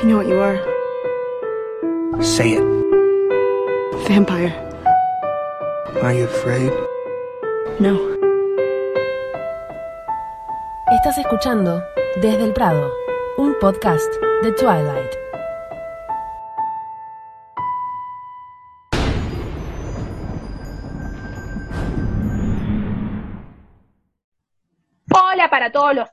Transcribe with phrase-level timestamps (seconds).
[0.00, 0.56] I know what you are.
[2.22, 2.64] Say it.
[4.08, 4.50] Vampire.
[6.02, 6.72] Are you afraid?
[7.78, 7.98] No.
[10.90, 11.82] Estás escuchando
[12.16, 12.90] Desde el Prado,
[13.36, 14.10] un podcast
[14.42, 15.29] de Twilight.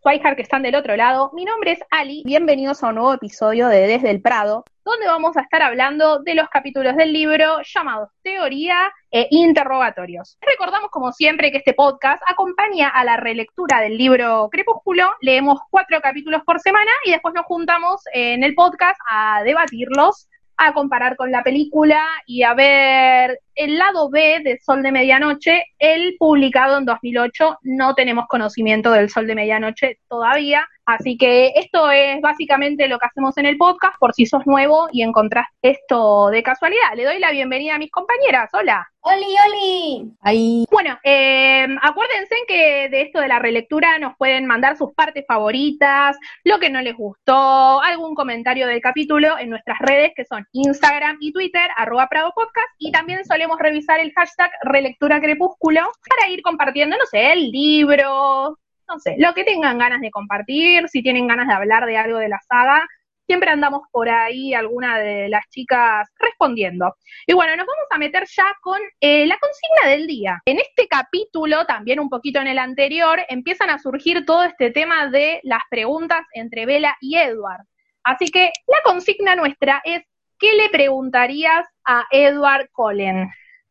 [0.08, 1.32] Twilight que están del otro lado.
[1.34, 2.24] Mi nombre es Ali.
[2.26, 6.34] Bienvenidos a un nuevo episodio de Desde el Prado, donde vamos a estar hablando de
[6.34, 10.38] los capítulos del libro llamados Teoría e Interrogatorios.
[10.40, 15.10] Recordamos, como siempre, que este podcast acompaña a la relectura del libro Crepúsculo.
[15.20, 20.74] Leemos cuatro capítulos por semana y después nos juntamos en el podcast a debatirlos a
[20.74, 26.16] comparar con la película y a ver el lado B de Sol de Medianoche, el
[26.18, 27.58] publicado en 2008.
[27.64, 33.08] No tenemos conocimiento del Sol de Medianoche todavía, así que esto es básicamente lo que
[33.08, 36.96] hacemos en el podcast por si sos nuevo y encontrás esto de casualidad.
[36.96, 38.50] Le doy la bienvenida a mis compañeras.
[38.54, 38.88] Hola.
[39.10, 40.12] ¡Oli, Oli!
[40.20, 40.66] Ahí.
[40.70, 46.18] Bueno, eh, acuérdense que de esto de la relectura nos pueden mandar sus partes favoritas,
[46.44, 51.18] lo que no les gustó, algún comentario del capítulo en nuestras redes que son Instagram
[51.22, 56.42] y Twitter, arroba Prado Podcast, y también solemos revisar el hashtag relectura crepúsculo para ir
[56.42, 58.58] compartiendo, no sé, el libro,
[58.90, 62.18] no sé, lo que tengan ganas de compartir, si tienen ganas de hablar de algo
[62.18, 62.88] de la saga,
[63.28, 66.96] siempre andamos por ahí, alguna de las chicas respondiendo.
[67.28, 70.42] Y bueno, nos vamos a meter ya con eh, la consigna del día.
[70.46, 75.10] En este capítulo, también un poquito en el anterior, empiezan a surgir todo este tema
[75.10, 77.66] de las preguntas entre Bella y Edward.
[78.04, 80.04] Así que la consigna nuestra es,
[80.40, 83.30] ¿qué le preguntarías a Edward Cullen?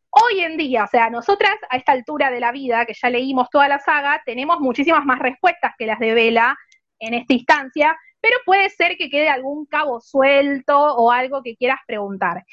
[0.09, 3.49] Hoy en día, o sea, nosotras a esta altura de la vida, que ya leímos
[3.49, 6.57] toda la saga, tenemos muchísimas más respuestas que las de Bella
[6.99, 11.79] en esta instancia, pero puede ser que quede algún cabo suelto o algo que quieras
[11.85, 12.43] preguntar.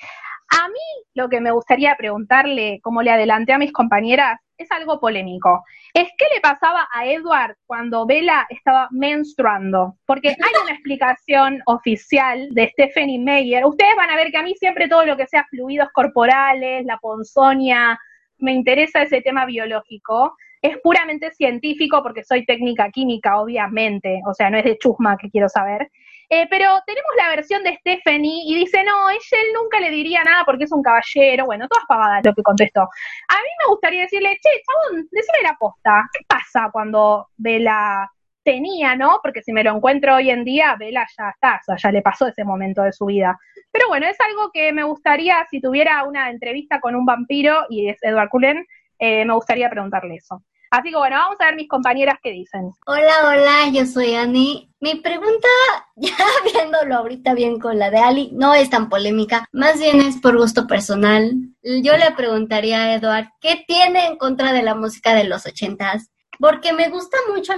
[0.50, 5.00] A mí lo que me gustaría preguntarle, como le adelanté a mis compañeras, es algo
[5.00, 5.64] polémico.
[5.92, 12.48] Es qué le pasaba a Edward cuando Bella estaba menstruando, porque hay una explicación oficial
[12.52, 13.64] de Stephanie Meyer.
[13.64, 16.98] Ustedes van a ver que a mí siempre todo lo que sea fluidos corporales, la
[16.98, 17.98] ponzonia,
[18.38, 24.48] me interesa ese tema biológico es puramente científico porque soy técnica química, obviamente, o sea,
[24.48, 25.90] no es de chusma que quiero saber.
[26.34, 30.24] Eh, pero tenemos la versión de Stephanie y dice, no, ella él nunca le diría
[30.24, 31.46] nada porque es un caballero.
[31.46, 32.80] Bueno, todas pavadas lo que contestó.
[32.80, 36.02] A mí me gustaría decirle, che, chabón, decime la posta.
[36.12, 38.10] ¿Qué pasa cuando Vela
[38.42, 39.20] tenía, no?
[39.22, 42.02] Porque si me lo encuentro hoy en día, Vela ya está, o sea, ya le
[42.02, 43.38] pasó ese momento de su vida.
[43.70, 47.90] Pero bueno, es algo que me gustaría, si tuviera una entrevista con un vampiro, y
[47.90, 48.66] es Edward Cullen,
[48.98, 50.42] eh, me gustaría preguntarle eso.
[50.74, 52.72] Así que bueno, vamos a ver mis compañeras qué dicen.
[52.86, 54.68] Hola, hola, yo soy Ani.
[54.80, 55.46] Mi pregunta,
[55.94, 56.16] ya
[56.52, 60.36] viéndolo ahorita bien con la de Ali, no es tan polémica, más bien es por
[60.36, 61.30] gusto personal.
[61.62, 66.10] Yo le preguntaría a Eduard, ¿qué tiene en contra de la música de los ochentas?
[66.40, 67.52] Porque me gusta mucho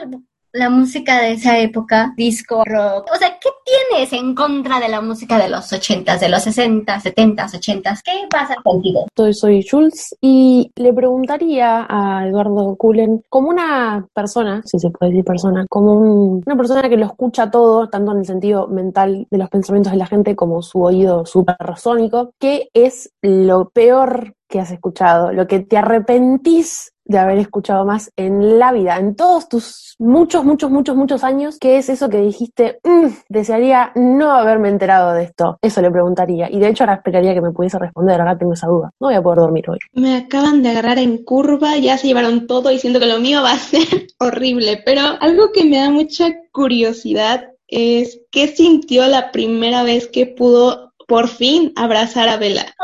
[0.57, 3.07] la música de esa época, disco, rock.
[3.13, 7.03] O sea, ¿qué tienes en contra de la música de los ochentas, de los sesentas,
[7.03, 8.03] setentas, ochentas?
[8.03, 9.07] ¿Qué pasa contigo?
[9.17, 15.13] Soy, soy Jules y le preguntaría a Eduardo Cullen, como una persona, si se puede
[15.13, 19.27] decir persona, como un- una persona que lo escucha todo, tanto en el sentido mental
[19.31, 24.61] de los pensamientos de la gente como su oído supersónico, ¿qué es lo peor que
[24.61, 25.33] has escuchado?
[25.33, 30.45] Lo que te arrepentís de haber escuchado más en la vida, en todos tus muchos,
[30.45, 35.25] muchos, muchos, muchos años, ¿qué es eso que dijiste, "Mm, desearía no haberme enterado de
[35.25, 35.59] esto?
[35.63, 36.51] Eso le preguntaría.
[36.51, 38.91] Y de hecho ahora esperaría que me pudiese responder, ahora tengo esa duda.
[39.01, 39.79] No voy a poder dormir hoy.
[39.93, 43.43] Me acaban de agarrar en curva, ya se llevaron todo y siento que lo mío
[43.43, 43.87] va a ser
[44.19, 50.27] horrible, pero algo que me da mucha curiosidad es qué sintió la primera vez que
[50.27, 52.75] pudo por fin abrazar a Bella.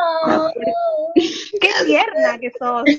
[1.15, 2.85] Qué tierna que sos.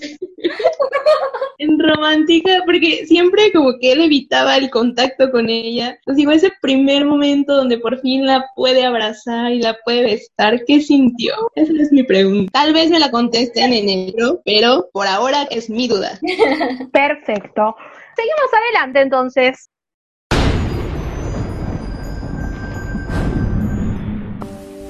[1.59, 5.91] En romántica, porque siempre como que él evitaba el contacto con ella.
[5.99, 10.65] Entonces, digo, ese primer momento donde por fin la puede abrazar y la puede besar,
[10.65, 11.33] ¿qué sintió?
[11.55, 12.51] Esa es mi pregunta.
[12.51, 16.19] Tal vez me la contesten en enero, pero por ahora es mi duda.
[16.91, 17.75] Perfecto.
[18.15, 19.69] Seguimos adelante entonces.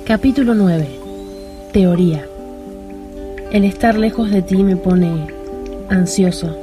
[0.06, 1.00] Capítulo 9.
[1.72, 2.26] Teoría.
[3.54, 5.28] El estar lejos de ti me pone
[5.90, 6.60] ansioso.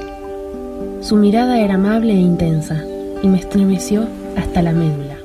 [1.01, 2.85] Su mirada era amable e intensa
[3.23, 4.07] y me estremeció
[4.37, 5.17] hasta la médula.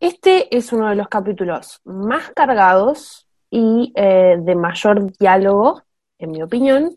[0.00, 5.82] Este es uno de los capítulos más cargados y eh, de mayor diálogo,
[6.18, 6.96] en mi opinión,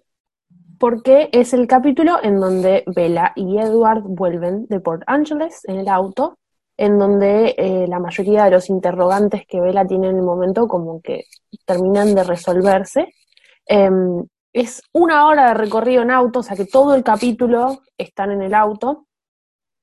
[0.82, 5.88] porque es el capítulo en donde Bella y Edward vuelven de Port Angeles en el
[5.88, 6.40] auto,
[6.76, 11.00] en donde eh, la mayoría de los interrogantes que Bella tiene en el momento como
[11.00, 11.26] que
[11.68, 13.14] terminan de resolverse.
[13.68, 18.32] Em, es una hora de recorrido en auto, o sea que todo el capítulo están
[18.32, 19.06] en el auto.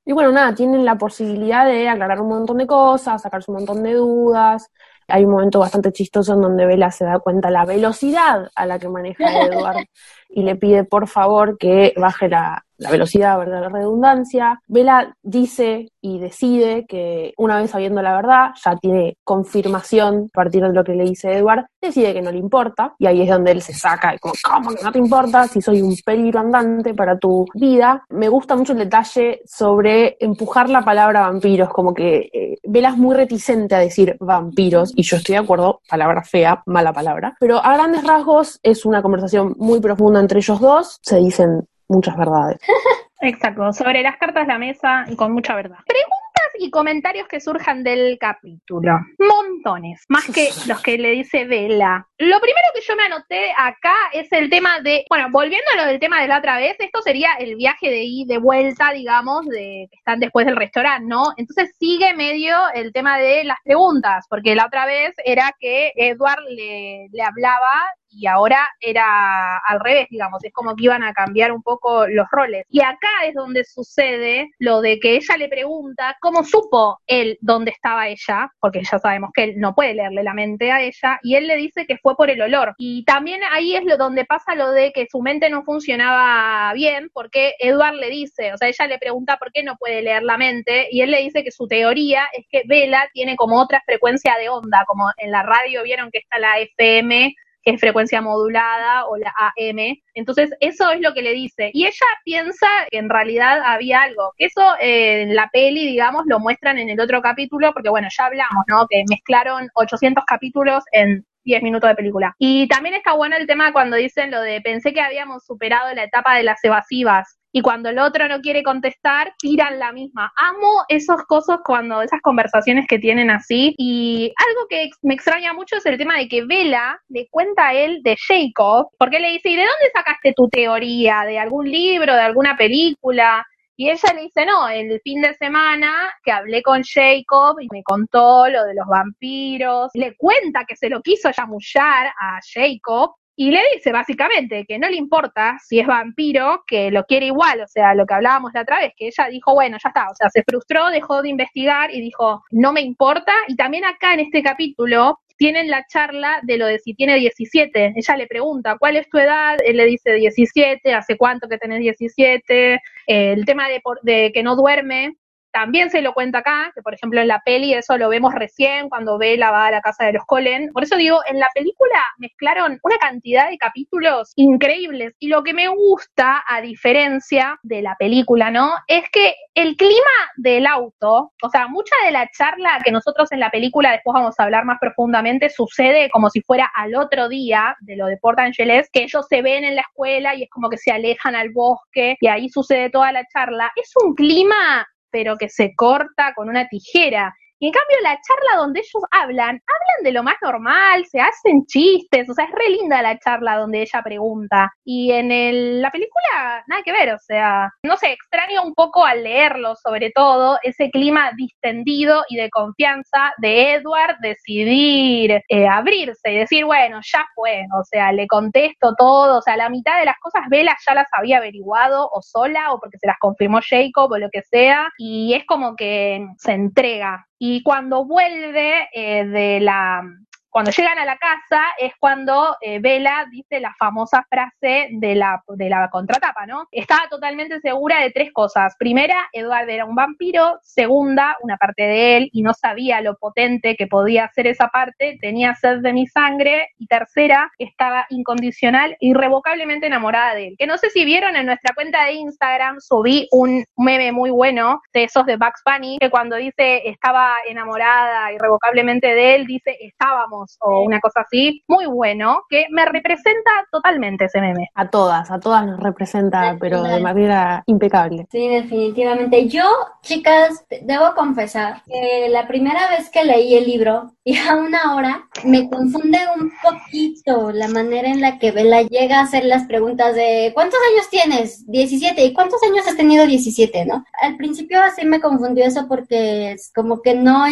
[0.05, 3.85] Y bueno, nada, tienen la posibilidad de aclarar un montón de cosas, sacarse un montón
[3.85, 4.67] de dudas.
[5.09, 8.79] Hay un momento bastante chistoso en donde Bella se da cuenta la velocidad a la
[8.79, 9.87] que maneja Edward
[10.29, 13.61] y le pide por favor que baje la, la velocidad, ¿verdad?
[13.63, 14.61] La redundancia.
[14.67, 20.63] Vela dice y decide que una vez sabiendo la verdad, ya tiene confirmación a partir
[20.63, 23.51] de lo que le dice Edward, decide que no le importa y ahí es donde
[23.51, 26.95] él se saca y como, ¿cómo que no te importa si soy un peligro andante
[26.95, 28.05] para tu vida?
[28.11, 32.97] Me gusta mucho el detalle sobre empujar la palabra vampiros, como que eh, Vela es
[32.97, 37.59] muy reticente a decir vampiros y yo estoy de acuerdo, palabra fea, mala palabra, pero
[37.65, 42.59] a grandes rasgos es una conversación muy profunda entre ellos dos, se dicen muchas verdades.
[43.21, 45.79] Exacto, sobre las cartas de la mesa y con mucha verdad.
[45.87, 46.29] Preguntas
[46.61, 48.93] y comentarios que surjan del capítulo.
[49.19, 52.07] Montones, más que los que le dice Vela.
[52.19, 55.87] Lo primero que yo me anoté acá es el tema de, bueno, volviendo a lo
[55.87, 59.47] del tema de la otra vez, esto sería el viaje de ir de vuelta, digamos,
[59.47, 61.33] de que están después del restaurante, ¿no?
[61.37, 66.43] Entonces sigue medio el tema de las preguntas, porque la otra vez era que Edward
[66.49, 71.53] le, le hablaba y ahora era al revés, digamos, es como que iban a cambiar
[71.53, 72.65] un poco los roles.
[72.71, 77.71] Y acá es donde sucede lo de que ella le pregunta cómo supo él dónde
[77.71, 81.35] estaba ella, porque ya sabemos que él no puede leerle la mente a ella, y
[81.37, 82.75] él le dice que fue por el olor.
[82.79, 87.11] Y también ahí es lo donde pasa lo de que su mente no funcionaba bien,
[87.13, 90.39] porque Edward le dice, o sea, ella le pregunta por qué no puede leer la
[90.39, 94.37] mente, y él le dice que su teoría es que Vela tiene como otra frecuencia
[94.39, 97.35] de onda, como en la radio vieron que está la FM
[97.71, 99.97] es frecuencia modulada o la AM.
[100.15, 101.71] Entonces, eso es lo que le dice.
[101.73, 104.33] Y ella piensa que en realidad había algo.
[104.39, 108.27] Eso eh, en la peli, digamos, lo muestran en el otro capítulo, porque bueno, ya
[108.27, 108.87] hablamos, ¿no?
[108.89, 112.35] Que mezclaron 800 capítulos en 10 minutos de película.
[112.39, 116.05] Y también está bueno el tema cuando dicen lo de pensé que habíamos superado la
[116.05, 120.33] etapa de las evasivas y cuando el otro no quiere contestar, tiran la misma.
[120.37, 123.75] Amo esos cosas cuando, esas conversaciones que tienen así.
[123.79, 127.75] Y algo que me extraña mucho es el tema de que Vela le cuenta a
[127.75, 131.25] él de Jacob, porque le dice, ¿y de dónde sacaste tu teoría?
[131.25, 133.45] ¿De algún libro, de alguna película?
[133.77, 137.83] Y ella le dice, no, el fin de semana que hablé con Jacob y me
[137.85, 143.53] contó lo de los vampiros, le cuenta que se lo quiso chamullar a Jacob y
[143.53, 147.69] le dice básicamente que no le importa si es vampiro, que lo quiere igual, o
[147.69, 150.29] sea, lo que hablábamos la otra vez, que ella dijo, bueno, ya está, o sea,
[150.29, 153.33] se frustró, dejó de investigar y dijo, no me importa.
[153.47, 157.93] Y también acá en este capítulo tienen la charla de lo de si tiene 17.
[157.95, 159.57] Ella le pregunta, ¿cuál es tu edad?
[159.65, 162.75] Él le dice 17, ¿hace cuánto que tenés 17?
[162.75, 165.15] Eh, el tema de, de que no duerme,
[165.53, 168.89] también se lo cuenta acá, que por ejemplo en la peli eso lo vemos recién
[168.89, 170.71] cuando Bella va a la casa de los Colen.
[170.73, 175.55] Por eso digo, en la película mezclaron una cantidad de capítulos increíbles y lo que
[175.55, 178.73] me gusta, a diferencia de la película, ¿no?
[178.87, 179.95] Es que el clima
[180.37, 184.35] del auto, o sea, mucha de la charla que nosotros en la película después vamos
[184.39, 188.39] a hablar más profundamente sucede como si fuera al otro día de lo de Port
[188.39, 191.51] Angeles, que ellos se ven en la escuela y es como que se alejan al
[191.51, 193.71] bosque y ahí sucede toda la charla.
[193.77, 197.35] Es un clima pero que se corta con una tijera.
[197.61, 201.65] Y en cambio la charla donde ellos hablan, hablan de lo más normal, se hacen
[201.67, 204.73] chistes, o sea, es re linda la charla donde ella pregunta.
[204.85, 209.05] Y en el, la película, nada que ver, o sea, no sé, extraño un poco
[209.05, 216.33] al leerlo, sobre todo, ese clima distendido y de confianza de Edward decidir eh, abrirse
[216.33, 220.05] y decir, bueno, ya fue, o sea, le contesto todo, o sea, la mitad de
[220.05, 224.13] las cosas Vela ya las había averiguado o sola o porque se las confirmó Jacob
[224.13, 229.61] o lo que sea, y es como que se entrega y cuando vuelve eh, de
[229.61, 230.03] la
[230.51, 235.43] cuando llegan a la casa es cuando eh, Vela dice la famosa frase de la,
[235.47, 236.67] de la contratapa, ¿no?
[236.71, 238.75] Estaba totalmente segura de tres cosas.
[238.79, 240.59] Primera, Eduardo era un vampiro.
[240.63, 245.19] Segunda, una parte de él y no sabía lo potente que podía ser esa parte.
[245.21, 246.69] Tenía sed de mi sangre.
[246.79, 250.55] Y tercera, estaba incondicional, irrevocablemente enamorada de él.
[250.59, 254.81] Que no sé si vieron en nuestra cuenta de Instagram, subí un meme muy bueno
[254.93, 260.38] de esos de Bugs Bunny, que cuando dice estaba enamorada irrevocablemente de él, dice estábamos
[260.39, 264.69] vamos, o una cosa así, muy bueno, que me representa totalmente ese meme.
[264.75, 268.27] A todas, a todas nos representa, pero de manera impecable.
[268.31, 269.49] Sí, definitivamente.
[269.49, 269.69] Yo,
[270.03, 275.29] chicas, debo confesar que la primera vez que leí el libro, y a una hora,
[275.45, 280.15] me confunde un poquito la manera en la que Bella llega a hacer las preguntas
[280.15, 281.67] de ¿cuántos años tienes?
[281.71, 282.25] 17.
[282.25, 284.05] ¿Y cuántos años has tenido 17, no?
[284.21, 287.47] Al principio así me confundió eso porque es como que no,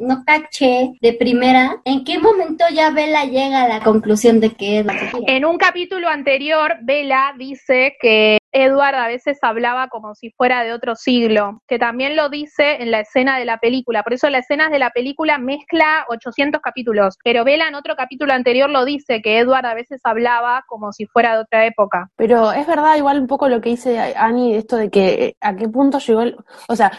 [0.00, 2.31] no caché de primera en qué momento
[2.74, 4.86] ya Bella llega a la conclusión de que es
[5.26, 10.72] En un capítulo anterior, Bella dice que Edward a veces hablaba como si fuera de
[10.72, 14.02] otro siglo, que también lo dice en la escena de la película.
[14.02, 18.32] Por eso la escena de la película mezcla 800 capítulos, pero Bella en otro capítulo
[18.32, 22.10] anterior lo dice, que Edward a veces hablaba como si fuera de otra época.
[22.16, 25.56] Pero es verdad igual un poco lo que dice Annie, esto de que eh, a
[25.56, 26.36] qué punto llegó el...
[26.68, 26.92] O sea,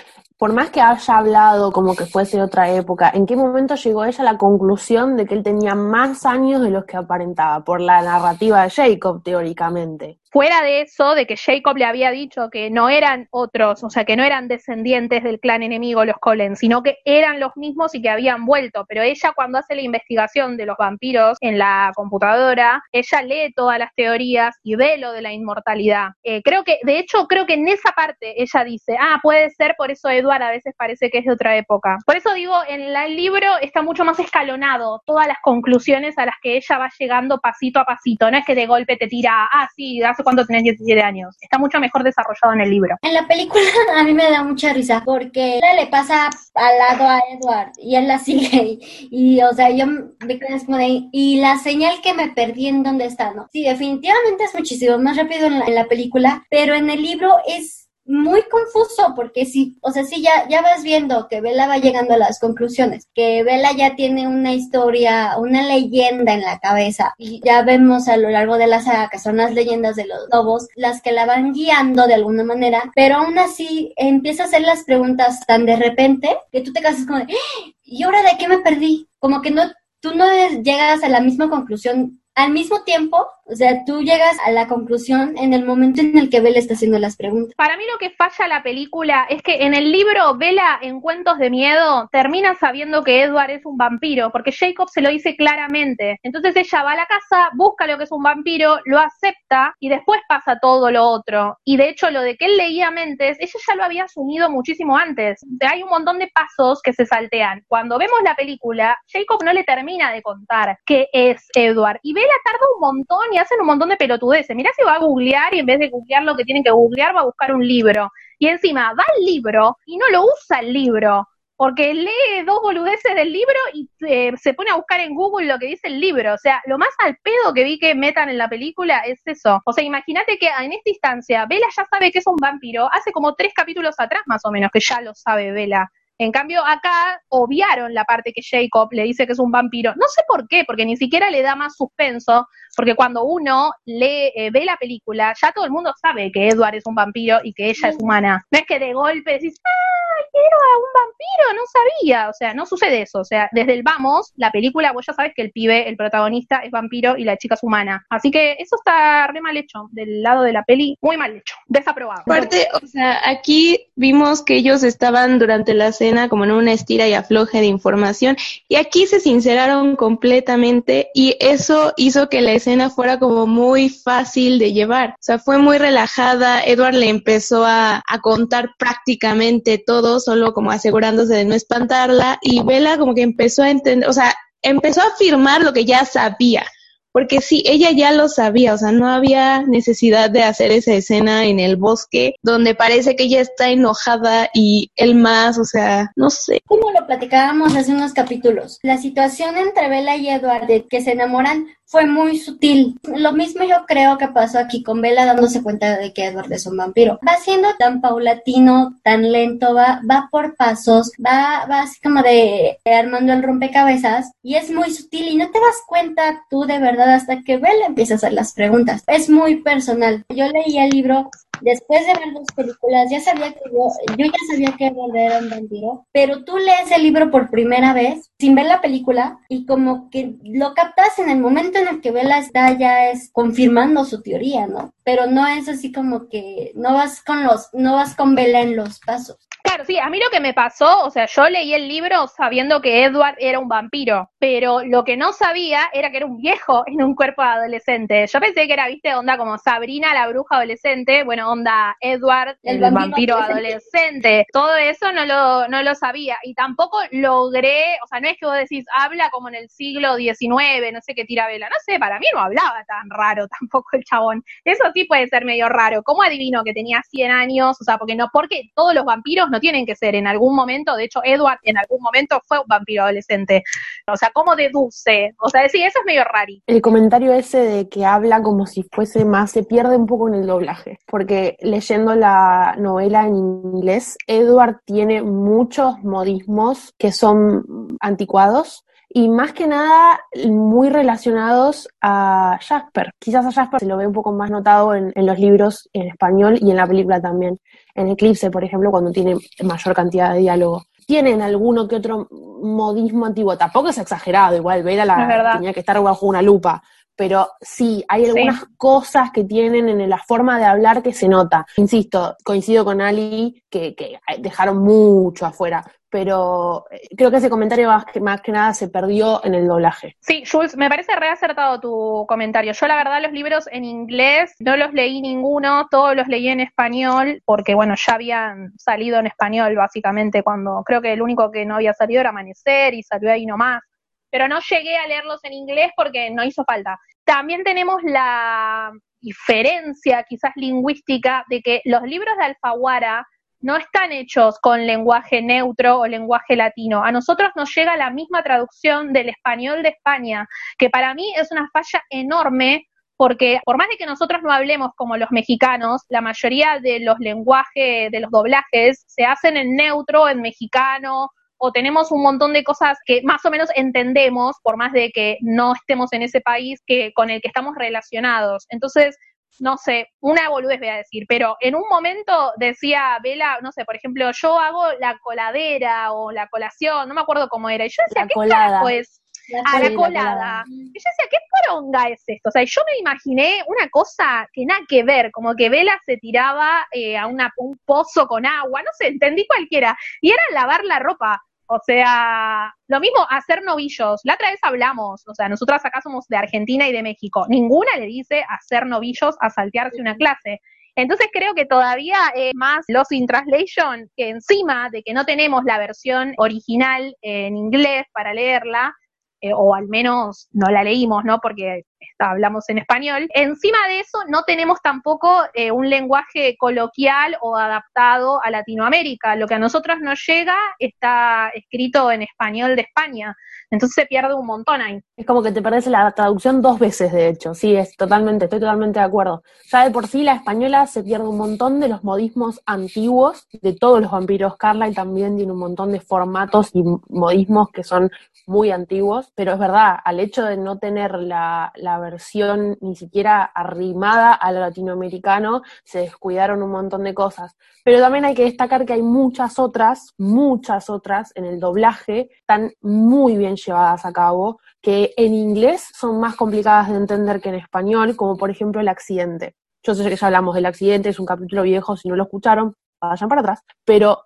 [0.43, 4.19] por más que haya hablado como que fuese otra época, ¿en qué momento llegó ella
[4.19, 7.63] a la conclusión de que él tenía más años de los que aparentaba?
[7.63, 10.19] Por la narrativa de Jacob, teóricamente.
[10.33, 14.03] Fuera de eso, de que Jacob le había dicho que no eran otros, o sea,
[14.03, 18.01] que no eran descendientes del clan enemigo los Collins, sino que eran los mismos y
[18.01, 18.83] que habían vuelto.
[18.89, 23.77] Pero ella cuando hace la investigación de los vampiros en la computadora, ella lee todas
[23.77, 26.13] las teorías y ve lo de la inmortalidad.
[26.23, 29.75] Eh, creo que, de hecho, creo que en esa parte ella dice, ah, puede ser,
[29.77, 31.99] por eso Edward a veces parece que es de otra época.
[32.07, 36.37] Por eso digo, en el libro está mucho más escalonado todas las conclusiones a las
[36.41, 38.31] que ella va llegando pasito a pasito.
[38.31, 41.35] No es que de golpe te tira, ah, sí, hace cuando tenés 17 años.
[41.41, 42.95] Está mucho mejor desarrollado en el libro.
[43.01, 43.61] En la película
[43.95, 48.07] a mí me da mucha risa porque le pasa al lado a Edward y él
[48.07, 52.29] la sigue y, o sea, yo me quedé como de y la señal que me
[52.29, 53.47] perdí en dónde está, ¿no?
[53.51, 58.41] Sí, definitivamente es muchísimo más rápido en la película, pero en el libro es muy
[58.43, 62.17] confuso porque si, o sea, si ya, ya vas viendo que Vela va llegando a
[62.17, 67.61] las conclusiones, que Vela ya tiene una historia, una leyenda en la cabeza y ya
[67.61, 71.01] vemos a lo largo de la saga que son las leyendas de los lobos las
[71.01, 75.45] que la van guiando de alguna manera, pero aún así empieza a hacer las preguntas
[75.45, 77.71] tan de repente que tú te casas como de, ¡Ah!
[77.83, 79.07] ¿y ahora de qué me perdí?
[79.19, 79.63] Como que no,
[79.99, 80.25] tú no
[80.61, 85.37] llegas a la misma conclusión al mismo tiempo, o sea, tú llegas a la conclusión
[85.37, 87.53] en el momento en el que Bella está haciendo las preguntas.
[87.57, 91.37] Para mí lo que falla la película es que en el libro Bella en Cuentos
[91.39, 96.19] de Miedo termina sabiendo que Edward es un vampiro, porque Jacob se lo dice claramente.
[96.23, 99.89] Entonces ella va a la casa, busca lo que es un vampiro, lo acepta y
[99.89, 101.57] después pasa todo lo otro.
[101.65, 104.97] Y de hecho lo de que él leía mentes, ella ya lo había asumido muchísimo
[104.97, 105.41] antes.
[105.69, 107.63] hay un montón de pasos que se saltean.
[107.67, 111.99] Cuando vemos la película, Jacob no le termina de contar qué es Edward.
[112.03, 114.55] Y la tarda un montón y hacen un montón de pelotudeces.
[114.55, 117.15] Mirá si va a googlear y en vez de googlear lo que tienen que googlear,
[117.15, 118.09] va a buscar un libro.
[118.39, 123.15] Y encima va al libro y no lo usa el libro, porque lee dos boludeces
[123.15, 126.33] del libro y eh, se pone a buscar en Google lo que dice el libro.
[126.33, 129.61] O sea, lo más al pedo que vi que metan en la película es eso.
[129.65, 133.11] O sea, imagínate que en esta instancia, Vela ya sabe que es un vampiro, hace
[133.11, 135.89] como tres capítulos atrás más o menos que ya lo sabe Vela.
[136.19, 139.93] En cambio, acá obviaron la parte que Jacob le dice que es un vampiro.
[139.95, 144.31] No sé por qué, porque ni siquiera le da más suspenso, porque cuando uno lee,
[144.35, 147.53] eh, ve la película, ya todo el mundo sabe que Edward es un vampiro y
[147.53, 148.45] que ella es humana.
[148.51, 151.61] No es que de golpe decís, ¡ah, quiero a un vampiro!
[151.61, 152.29] No sabía.
[152.29, 153.19] O sea, no sucede eso.
[153.19, 156.59] O sea, desde el vamos, la película, vos ya sabes que el pibe, el protagonista,
[156.59, 158.05] es vampiro y la chica es humana.
[158.09, 159.89] Así que eso está re mal hecho.
[159.91, 161.55] Del lado de la peli, muy mal hecho.
[161.67, 162.21] Desaprobado.
[162.21, 167.07] Aparte, o sea, aquí vimos que ellos estaban durante la escena como en una estira
[167.07, 168.37] y afloje de información
[168.67, 174.59] y aquí se sinceraron completamente y eso hizo que la escena fuera como muy fácil
[174.59, 175.11] de llevar.
[175.11, 180.71] O sea, fue muy relajada, Edward le empezó a, a contar prácticamente todo, solo como
[180.71, 185.07] asegurándose de no espantarla y Bella como que empezó a entender, o sea, empezó a
[185.07, 186.65] afirmar lo que ya sabía
[187.13, 191.45] porque sí, ella ya lo sabía, o sea, no había necesidad de hacer esa escena
[191.45, 196.29] en el bosque donde parece que ella está enojada y él más, o sea, no
[196.29, 196.61] sé.
[196.65, 201.11] Como lo platicábamos hace unos capítulos, la situación entre Bella y Edward de que se
[201.11, 202.99] enamoran fue muy sutil.
[203.03, 206.65] Lo mismo yo creo que pasó aquí con Bella dándose cuenta de que Edward es
[206.65, 207.19] un vampiro.
[207.25, 212.79] Va siendo tan paulatino, tan lento, va, va por pasos, va, va así como de,
[212.83, 217.02] armando el rompecabezas y es muy sutil y no te das cuenta tú de verdad
[217.09, 219.03] hasta que Bella empieza a hacer las preguntas.
[219.07, 220.25] Es muy personal.
[220.29, 221.29] Yo leí el libro
[221.63, 225.39] después de ver dos películas, ya sabía que yo, yo ya sabía que Edward era
[225.39, 229.65] un vampiro, pero tú lees el libro por primera vez sin ver la película y
[229.65, 234.03] como que lo captas en el momento en el que Bella está ya es confirmando
[234.03, 234.93] su teoría, ¿no?
[235.03, 238.75] Pero no es así como que no vas con los, no vas con Bella en
[238.75, 239.37] los pasos.
[239.73, 242.79] Claro, sí, a mí lo que me pasó, o sea, yo leí el libro sabiendo
[242.79, 246.83] que Edward era un vampiro, pero lo que no sabía era que era un viejo
[246.85, 248.27] en un cuerpo de adolescente.
[248.31, 252.75] Yo pensé que era, viste, onda como Sabrina la bruja adolescente, bueno, onda Edward el,
[252.75, 254.45] El vampiro, vampiro adolescente.
[254.53, 258.45] Todo eso no lo, no lo sabía y tampoco logré, o sea, no es que
[258.45, 261.97] vos decís, habla como en el siglo XIX, no sé qué tira vela, no sé,
[261.97, 264.43] para mí no hablaba tan raro tampoco el chabón.
[264.65, 266.03] Eso sí puede ser medio raro.
[266.03, 267.81] ¿Cómo adivino que tenía 100 años?
[267.81, 270.95] O sea, porque no, porque todos los vampiros no tienen que ser en algún momento,
[270.97, 273.63] de hecho, Edward en algún momento fue un vampiro adolescente.
[274.11, 275.33] O sea, ¿cómo deduce?
[275.39, 276.51] O sea, sí, eso es medio raro.
[276.67, 280.33] El comentario ese de que habla como si fuese más, se pierde un poco en
[280.33, 287.63] el doblaje, porque leyendo la novela en inglés, Edward tiene muchos modismos que son
[288.01, 288.83] anticuados
[289.15, 293.11] y más que nada muy relacionados a Jasper.
[293.19, 296.07] Quizás a Jasper se lo ve un poco más notado en, en los libros en
[296.07, 297.59] español y en la película también.
[297.93, 300.83] En Eclipse, por ejemplo, cuando tiene mayor cantidad de diálogo.
[301.05, 305.53] Tienen alguno que otro modismo antiguo, tampoco es exagerado, igual Vera la verdad.
[305.55, 306.81] tenía que estar bajo una lupa,
[307.15, 308.29] pero sí, hay Sí.
[308.31, 311.65] algunas cosas que tienen en la forma de hablar que se nota.
[311.77, 317.87] Insisto, coincido con Ali que, que dejaron mucho afuera, pero eh, creo que ese comentario
[317.87, 320.15] más que, más que nada se perdió en el doblaje.
[320.19, 322.71] Sí, Jules, me parece reacertado tu comentario.
[322.71, 326.59] Yo la verdad los libros en inglés no los leí ninguno, todos los leí en
[326.59, 331.65] español, porque bueno, ya habían salido en español básicamente cuando creo que el único que
[331.65, 333.81] no había salido era Amanecer y salió ahí nomás.
[334.29, 336.99] Pero no llegué a leerlos en inglés porque no hizo falta.
[337.25, 343.25] También tenemos la diferencia quizás lingüística de que los libros de Alfaguara
[343.63, 347.03] no están hechos con lenguaje neutro o lenguaje latino.
[347.03, 351.51] A nosotros nos llega la misma traducción del español de España, que para mí es
[351.51, 356.19] una falla enorme porque por más de que nosotros no hablemos como los mexicanos, la
[356.19, 362.11] mayoría de los lenguajes, de los doblajes, se hacen en neutro, en mexicano, o tenemos
[362.11, 366.11] un montón de cosas que más o menos entendemos, por más de que no estemos
[366.11, 368.65] en ese país que, con el que estamos relacionados.
[368.69, 369.15] Entonces,
[369.59, 373.85] no sé, una boludez voy a decir, pero en un momento decía Vela, no sé,
[373.85, 377.89] por ejemplo, yo hago la coladera o la colación, no me acuerdo cómo era, y
[377.89, 378.65] yo decía, La ¿qué colada.
[378.65, 379.19] carajo es?
[379.49, 380.31] La a la colada.
[380.31, 380.63] colada.
[380.67, 382.49] Y yo decía, ¿qué poronga es esto?
[382.49, 386.17] O sea, yo me imaginé una cosa que nada que ver, como que Vela se
[386.17, 389.97] tiraba eh, a una, un pozo con agua, no sé, entendí cualquiera.
[390.21, 391.41] Y era lavar la ropa.
[391.73, 394.21] O sea, lo mismo hacer novillos.
[394.25, 397.47] La otra vez hablamos, o sea, nosotras acá somos de Argentina y de México.
[397.49, 400.61] Ninguna le dice hacer novillos a saltearse una clase.
[400.95, 405.63] Entonces creo que todavía es más Lost in Translation que encima de que no tenemos
[405.65, 408.93] la versión original en inglés para leerla,
[409.41, 411.39] eh, o al menos no la leímos, ¿no?
[411.41, 411.85] Porque
[412.19, 413.27] hablamos en español.
[413.33, 419.35] Encima de eso, no tenemos tampoco eh, un lenguaje coloquial o adaptado a Latinoamérica.
[419.35, 423.35] Lo que a nosotros nos llega está escrito en español de España.
[423.69, 425.01] Entonces se pierde un montón ahí.
[425.17, 427.55] Es como que te perdés la traducción dos veces, de hecho.
[427.55, 429.43] Sí, es totalmente, estoy totalmente de acuerdo.
[429.71, 433.73] Ya de por sí la española se pierde un montón de los modismos antiguos de
[433.73, 434.57] todos los vampiros.
[434.57, 438.11] Carlyle también tiene un montón de formatos y modismos que son
[438.45, 444.33] muy antiguos, pero es verdad, al hecho de no tener la versión ni siquiera arrimada
[444.33, 447.55] al latinoamericano, se descuidaron un montón de cosas.
[447.83, 452.71] Pero también hay que destacar que hay muchas otras, muchas otras en el doblaje, están
[452.81, 457.55] muy bien llevadas a cabo, que en inglés son más complicadas de entender que en
[457.55, 459.55] español, como por ejemplo el accidente.
[459.83, 462.75] Yo sé que ya hablamos del accidente, es un capítulo viejo, si no lo escucharon,
[463.01, 464.25] vayan para atrás, pero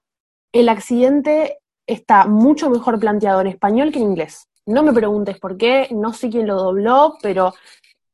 [0.52, 4.47] el accidente está mucho mejor planteado en español que en inglés.
[4.68, 7.54] No me preguntes por qué, no sé quién lo dobló, pero...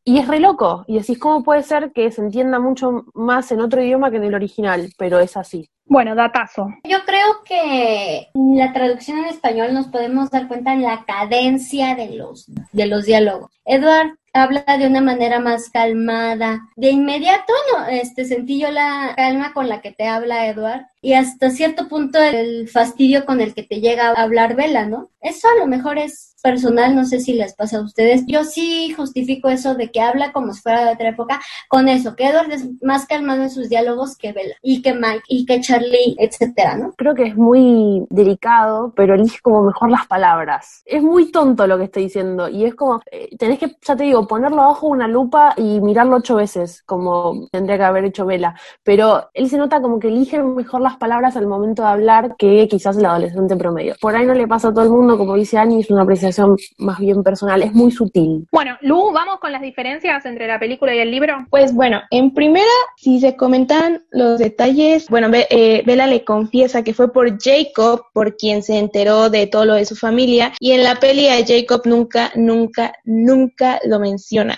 [0.05, 3.61] Y es re loco, y decís, ¿cómo puede ser que se entienda mucho más en
[3.61, 4.89] otro idioma que en el original?
[4.97, 5.69] Pero es así.
[5.85, 6.67] Bueno, datazo.
[6.83, 11.95] Yo creo que en la traducción en español nos podemos dar cuenta en la cadencia
[11.95, 13.51] de los, de los diálogos.
[13.65, 16.61] Edward habla de una manera más calmada.
[16.75, 21.13] De inmediato, no, este, sentí yo la calma con la que te habla Edward y
[21.13, 25.09] hasta cierto punto el fastidio con el que te llega a hablar Vela, ¿no?
[25.19, 28.25] Eso a lo mejor es personal, no sé si les pasa a ustedes.
[28.27, 31.39] Yo sí justifico eso de que habla como si fuera de otra época
[31.69, 35.23] con eso, que Edward es más calmado en sus diálogos que Bella y que Mike
[35.29, 36.93] y que Charlie, etcétera, ¿no?
[36.97, 40.83] Creo que es muy delicado, pero elige como mejor las palabras.
[40.85, 44.03] Es muy tonto lo que estoy diciendo y es como, eh, tenés que, ya te
[44.03, 48.59] digo, ponerlo abajo una lupa y mirarlo ocho veces, como tendría que haber hecho Vela.
[48.83, 52.67] Pero él se nota como que elige mejor las palabras al momento de hablar que
[52.67, 53.95] quizás el adolescente promedio.
[54.01, 56.55] Por ahí no le pasa a todo el mundo, como dice Ani, es una apreciación
[56.77, 58.47] más bien personal, es muy sutil.
[58.51, 61.45] Bueno, Lu, vamos con las diferencias entre la película y el libro.
[61.49, 62.65] Pues bueno, en primera,
[62.97, 68.35] si se comentan los detalles, bueno, eh, Bella le confiesa que fue por Jacob por
[68.37, 71.81] quien se enteró de todo lo de su familia y en la peli a Jacob
[71.85, 74.57] nunca, nunca, nunca lo menciona.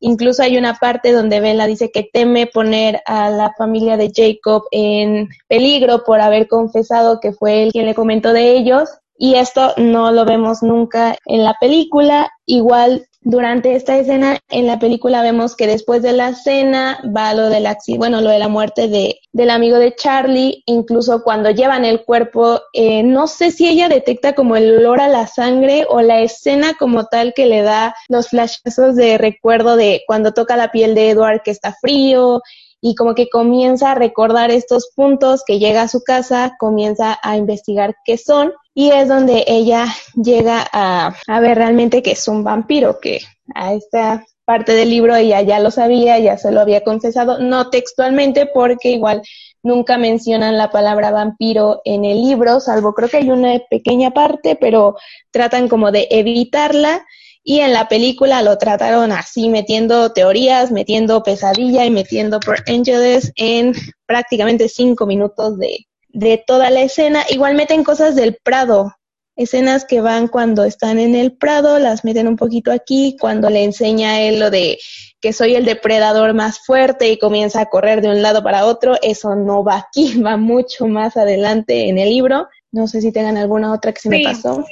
[0.00, 4.64] Incluso hay una parte donde Bella dice que teme poner a la familia de Jacob
[4.70, 8.88] en peligro por haber confesado que fue él quien le comentó de ellos.
[9.16, 12.30] Y esto no lo vemos nunca en la película.
[12.46, 17.50] Igual durante esta escena en la película vemos que después de la cena va lo
[17.50, 22.06] del bueno, lo de la muerte de, del amigo de Charlie, incluso cuando llevan el
[22.06, 26.22] cuerpo, eh, no sé si ella detecta como el olor a la sangre o la
[26.22, 30.94] escena como tal que le da los flashazos de recuerdo de cuando toca la piel
[30.94, 32.40] de Edward que está frío
[32.80, 37.36] y como que comienza a recordar estos puntos que llega a su casa, comienza a
[37.36, 42.44] investigar qué son y es donde ella llega a, a ver realmente que es un
[42.44, 43.20] vampiro, que
[43.54, 47.68] a esta parte del libro ella ya lo sabía, ya se lo había confesado, no
[47.70, 49.22] textualmente porque igual
[49.62, 54.56] nunca mencionan la palabra vampiro en el libro, salvo creo que hay una pequeña parte,
[54.56, 54.96] pero
[55.30, 57.04] tratan como de evitarla
[57.48, 63.32] y en la película lo trataron así, metiendo teorías, metiendo pesadilla y metiendo por Angeles
[63.36, 63.72] en
[64.04, 67.24] prácticamente cinco minutos de, de toda la escena.
[67.30, 68.92] Igual meten cosas del Prado,
[69.34, 73.64] escenas que van cuando están en el Prado, las meten un poquito aquí, cuando le
[73.64, 74.78] enseña a él lo de
[75.18, 78.96] que soy el depredador más fuerte y comienza a correr de un lado para otro,
[79.00, 82.46] eso no va aquí, va mucho más adelante en el libro.
[82.72, 84.66] No sé si tengan alguna otra que se me pasó.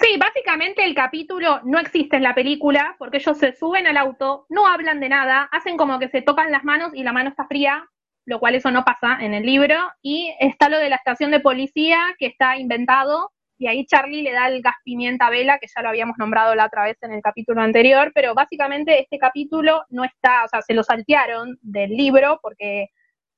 [0.00, 4.46] Sí, básicamente el capítulo no existe en la película porque ellos se suben al auto,
[4.48, 7.46] no hablan de nada, hacen como que se tocan las manos y la mano está
[7.46, 7.86] fría,
[8.24, 11.40] lo cual eso no pasa en el libro, y está lo de la estación de
[11.40, 15.66] policía que está inventado, y ahí Charlie le da el gas pimienta a Vela, que
[15.66, 19.84] ya lo habíamos nombrado la otra vez en el capítulo anterior, pero básicamente este capítulo
[19.90, 22.88] no está, o sea, se lo saltearon del libro porque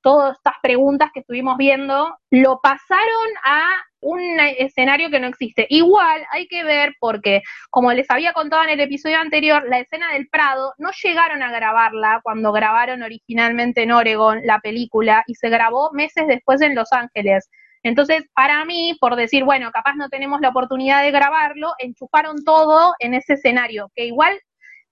[0.03, 5.65] todas estas preguntas que estuvimos viendo, lo pasaron a un escenario que no existe.
[5.69, 10.11] Igual hay que ver porque, como les había contado en el episodio anterior, la escena
[10.11, 15.49] del Prado no llegaron a grabarla cuando grabaron originalmente en Oregon la película y se
[15.49, 17.49] grabó meses después en Los Ángeles.
[17.81, 22.93] Entonces, para mí, por decir, bueno, capaz no tenemos la oportunidad de grabarlo, enchufaron todo
[22.99, 24.39] en ese escenario, que igual,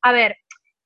[0.01, 0.37] a ver,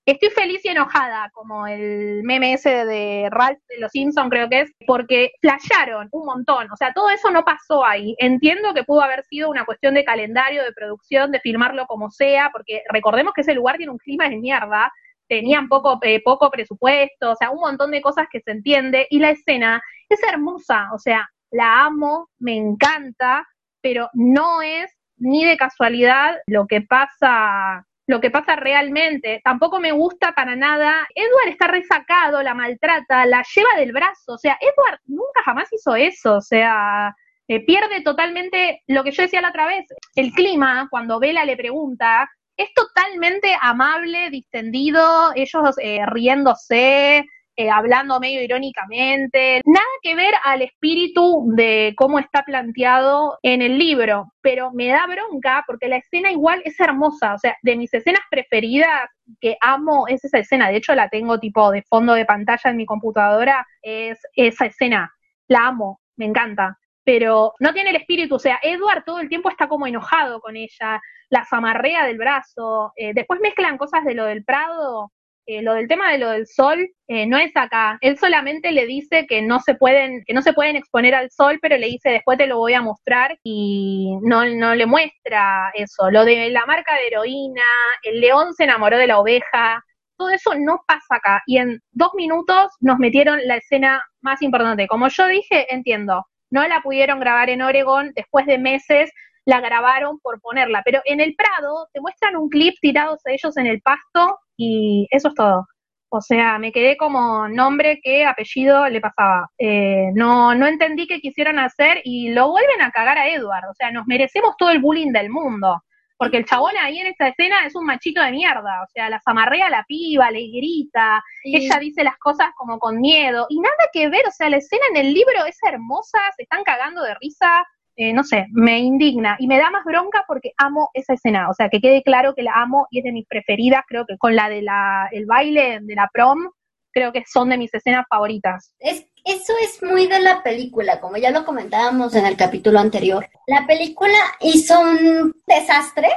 [0.05, 4.61] Estoy feliz y enojada, como el meme ese de Ralph de los Simpson creo que
[4.61, 6.67] es, porque flasharon un montón.
[6.71, 8.15] O sea, todo eso no pasó ahí.
[8.19, 12.51] Entiendo que pudo haber sido una cuestión de calendario, de producción, de filmarlo como sea,
[12.53, 14.93] porque recordemos que ese lugar tiene un clima de mierda,
[15.27, 19.17] tenían poco, eh, poco presupuesto, o sea, un montón de cosas que se entiende, y
[19.17, 23.47] la escena es hermosa, o sea, la amo, me encanta,
[23.81, 29.41] pero no es ni de casualidad lo que pasa lo que pasa realmente.
[29.43, 31.07] Tampoco me gusta para nada.
[31.15, 34.33] Edward está resacado, la maltrata, la lleva del brazo.
[34.33, 36.35] O sea, Edward nunca jamás hizo eso.
[36.35, 37.15] O sea,
[37.47, 39.85] eh, pierde totalmente lo que yo decía la otra vez.
[40.15, 47.25] El clima, cuando Vela le pregunta, es totalmente amable, distendido, ellos eh, riéndose,
[47.57, 53.77] eh, hablando medio irónicamente, nada que ver al espíritu de cómo está planteado en el
[53.77, 57.93] libro, pero me da bronca porque la escena igual es hermosa, o sea, de mis
[57.93, 62.25] escenas preferidas que amo es esa escena, de hecho la tengo tipo de fondo de
[62.25, 65.13] pantalla en mi computadora, es esa escena,
[65.47, 69.49] la amo, me encanta, pero no tiene el espíritu, o sea, Edward todo el tiempo
[69.49, 74.25] está como enojado con ella, la zamarrea del brazo, eh, después mezclan cosas de lo
[74.25, 75.11] del Prado
[75.47, 77.97] eh, lo del tema de lo del sol eh, no es acá.
[78.01, 81.59] Él solamente le dice que no se pueden, que no se pueden exponer al sol,
[81.61, 86.09] pero le dice después te lo voy a mostrar y no, no le muestra eso.
[86.09, 87.61] Lo de la marca de heroína,
[88.03, 89.83] el león se enamoró de la oveja,
[90.17, 91.43] todo eso no pasa acá.
[91.45, 94.87] Y en dos minutos nos metieron la escena más importante.
[94.87, 99.11] Como yo dije, entiendo, no la pudieron grabar en Oregon después de meses
[99.45, 100.81] la grabaron por ponerla.
[100.83, 105.29] Pero en el Prado te muestran un clip tirados ellos en el pasto y eso
[105.29, 105.67] es todo.
[106.09, 109.49] O sea, me quedé como nombre que apellido le pasaba.
[109.57, 113.69] Eh, no, no entendí qué quisieron hacer y lo vuelven a cagar a Edward.
[113.69, 115.83] O sea, nos merecemos todo el bullying del mundo.
[116.17, 118.83] Porque el chabón ahí en esta escena es un machito de mierda.
[118.83, 123.01] O sea, la zamarrea a la piba, le grita, ella dice las cosas como con
[123.01, 123.47] miedo.
[123.49, 126.63] Y nada que ver, o sea, la escena en el libro es hermosa, se están
[126.63, 130.89] cagando de risa eh, no sé, me indigna y me da más bronca porque amo
[130.93, 133.83] esa escena, o sea, que quede claro que la amo y es de mis preferidas,
[133.87, 136.49] creo que con la de la, el baile de la prom,
[136.91, 138.73] creo que son de mis escenas favoritas.
[138.79, 143.27] Es, eso es muy de la película, como ya lo comentábamos en el capítulo anterior.
[143.47, 146.09] La película hizo un desastre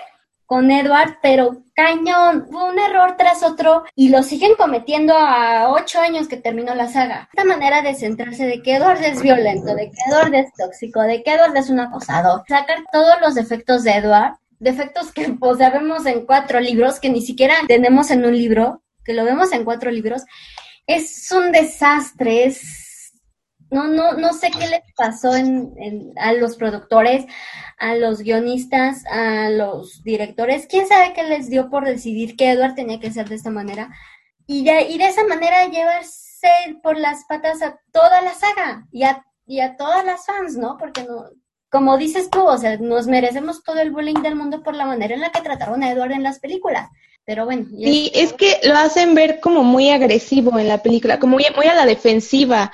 [0.49, 6.01] con Edward, pero cañón, fue un error tras otro y lo siguen cometiendo a ocho
[6.01, 7.29] años que terminó la saga.
[7.31, 11.23] Esta manera de centrarse de que Edward es violento, de que Edward es tóxico, de
[11.23, 15.61] que Edward es un acosador, sacar todos los defectos de Edward, defectos que pues
[16.07, 19.91] en cuatro libros, que ni siquiera tenemos en un libro, que lo vemos en cuatro
[19.91, 20.23] libros,
[20.87, 22.88] es un desastre, es
[23.71, 27.27] no, no, no sé qué les pasó en, a los productores,
[27.79, 30.67] a los guionistas, a los directores.
[30.67, 33.91] ¿Quién sabe qué les dio por decidir que Edward tenía que ser de esta manera?
[34.47, 36.49] Y de, y de esa manera llevarse
[36.83, 40.77] por las patas a toda la saga y a, y a todas las fans, ¿no?
[40.79, 41.27] Porque no,
[41.71, 45.15] como dices tú, o sea, nos merecemos todo el bullying del mundo por la manera
[45.15, 46.89] en la que trataron a Edward en las películas.
[47.27, 47.67] Pero bueno.
[47.71, 51.67] Y es que lo hacen ver como muy agresivo en la película, como muy, muy
[51.67, 52.73] a la defensiva.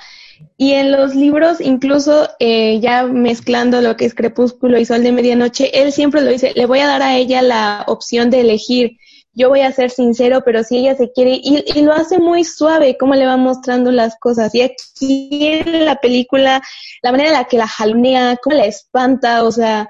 [0.57, 5.11] Y en los libros, incluso eh, ya mezclando lo que es Crepúsculo y Sol de
[5.11, 8.97] Medianoche, él siempre lo dice, le voy a dar a ella la opción de elegir.
[9.33, 12.45] Yo voy a ser sincero, pero si ella se quiere, y, y lo hace muy
[12.45, 14.55] suave, como le va mostrando las cosas.
[14.55, 16.61] Y aquí en la película,
[17.01, 19.89] la manera en la que la jalonea, cómo la espanta, o sea,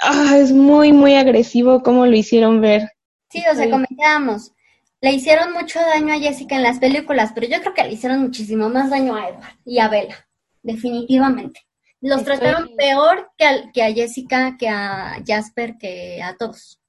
[0.00, 2.90] ah, es muy, muy agresivo como lo hicieron ver.
[3.30, 4.52] Sí, o sea, comentábamos,
[5.00, 8.20] le hicieron mucho daño a Jessica en las películas, pero yo creo que le hicieron
[8.20, 10.28] muchísimo más daño a Edward y a Bella,
[10.62, 11.60] definitivamente.
[12.02, 16.79] Los trataron peor que a, que a Jessica, que a Jasper, que a todos.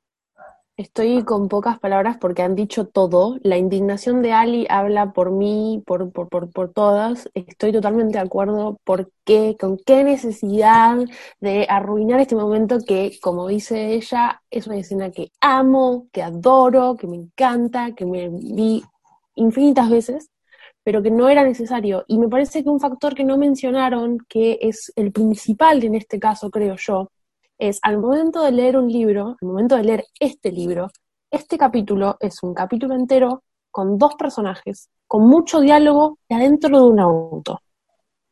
[0.77, 3.37] Estoy con pocas palabras porque han dicho todo.
[3.43, 7.29] La indignación de Ali habla por mí, por, por, por, por todas.
[7.35, 8.79] Estoy totalmente de acuerdo.
[8.83, 9.55] ¿Por qué?
[9.59, 10.97] ¿Con qué necesidad
[11.39, 16.95] de arruinar este momento que, como dice ella, es una escena que amo, que adoro,
[16.97, 18.81] que me encanta, que me vi
[19.35, 20.29] infinitas veces,
[20.83, 22.05] pero que no era necesario.
[22.07, 26.19] Y me parece que un factor que no mencionaron, que es el principal en este
[26.19, 27.11] caso, creo yo,
[27.61, 30.89] es al momento de leer un libro, al momento de leer este libro,
[31.29, 36.89] este capítulo es un capítulo entero con dos personajes, con mucho diálogo y adentro de
[36.89, 37.61] un auto.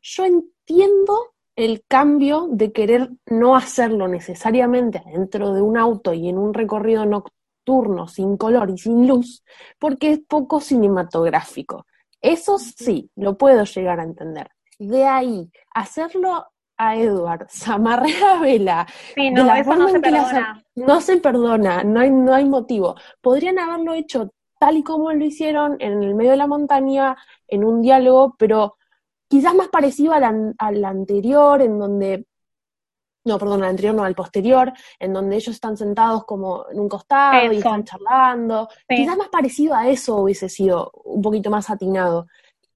[0.02, 6.40] Yo entiendo el cambio de querer no hacerlo necesariamente dentro de un auto y en
[6.40, 9.44] un recorrido nocturno sin color y sin luz,
[9.78, 11.86] porque es poco cinematográfico.
[12.20, 14.50] Eso sí, lo puedo llegar a entender.
[14.80, 16.48] De ahí, hacerlo
[16.80, 18.88] a Edward, Samarre a Vela.
[19.14, 20.64] Sí, no, eso no se perdona.
[20.76, 22.96] no se perdona, no hay, no hay motivo.
[23.22, 27.66] Podrían haberlo hecho tal y como lo hicieron en el medio de la montaña, en
[27.66, 28.78] un diálogo, pero
[29.28, 32.26] quizás más parecido al, al anterior, en donde
[33.26, 36.88] no, perdón, al anterior, no, al posterior, en donde ellos están sentados como en un
[36.88, 38.70] costado y están charlando.
[38.88, 42.28] Quizás más parecido a eso hubiese sido un poquito más atinado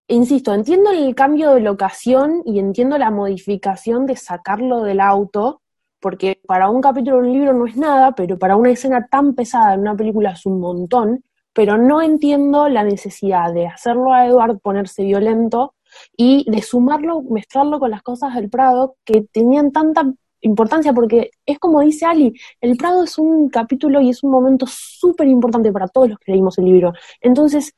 [0.08, 5.62] insisto, entiendo el cambio de locación y entiendo la modificación de sacarlo del auto,
[6.00, 9.34] porque para un capítulo de un libro no es nada, pero para una escena tan
[9.36, 14.26] pesada en una película es un montón, pero no entiendo la necesidad de hacerlo a
[14.28, 15.76] Edward ponerse violento
[16.18, 20.12] y de sumarlo, mezclarlo con las cosas del Prado que tenían tanta
[20.42, 24.66] importancia, porque es como dice Ali, el Prado es un capítulo y es un momento
[24.68, 26.94] súper importante para todos los que leímos el libro.
[27.22, 27.74] Entonces,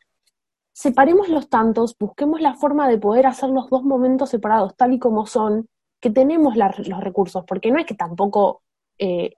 [0.75, 4.99] separemos los tantos, busquemos la forma de poder hacer los dos momentos separados tal y
[4.99, 5.69] como son,
[6.01, 8.61] que tenemos los recursos, porque no es que tampoco
[8.97, 9.33] eh,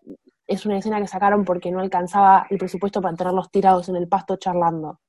[0.48, 4.08] es una escena que sacaron porque no alcanzaba el presupuesto para tenerlos tirados en el
[4.08, 5.00] pasto charlando.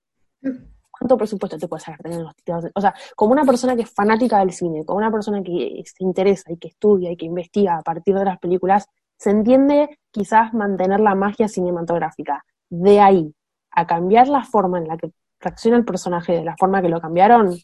[0.91, 2.71] ¿Cuánto presupuesto te puede sacar tenerlos tirados?
[2.75, 6.05] O sea, como una persona que es fanática del cine, como una persona que se
[6.05, 8.87] interesa y que estudia y que investiga a partir de las películas,
[9.17, 12.45] se entiende quizás mantener la magia cinematográfica.
[12.69, 13.35] De ahí
[13.71, 17.01] a cambiar la forma en la que reacciona el personaje de la forma que lo
[17.01, 17.57] cambiaron,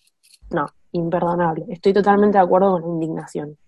[0.50, 1.66] no, imperdonable.
[1.68, 3.58] Estoy totalmente de acuerdo con la indignación.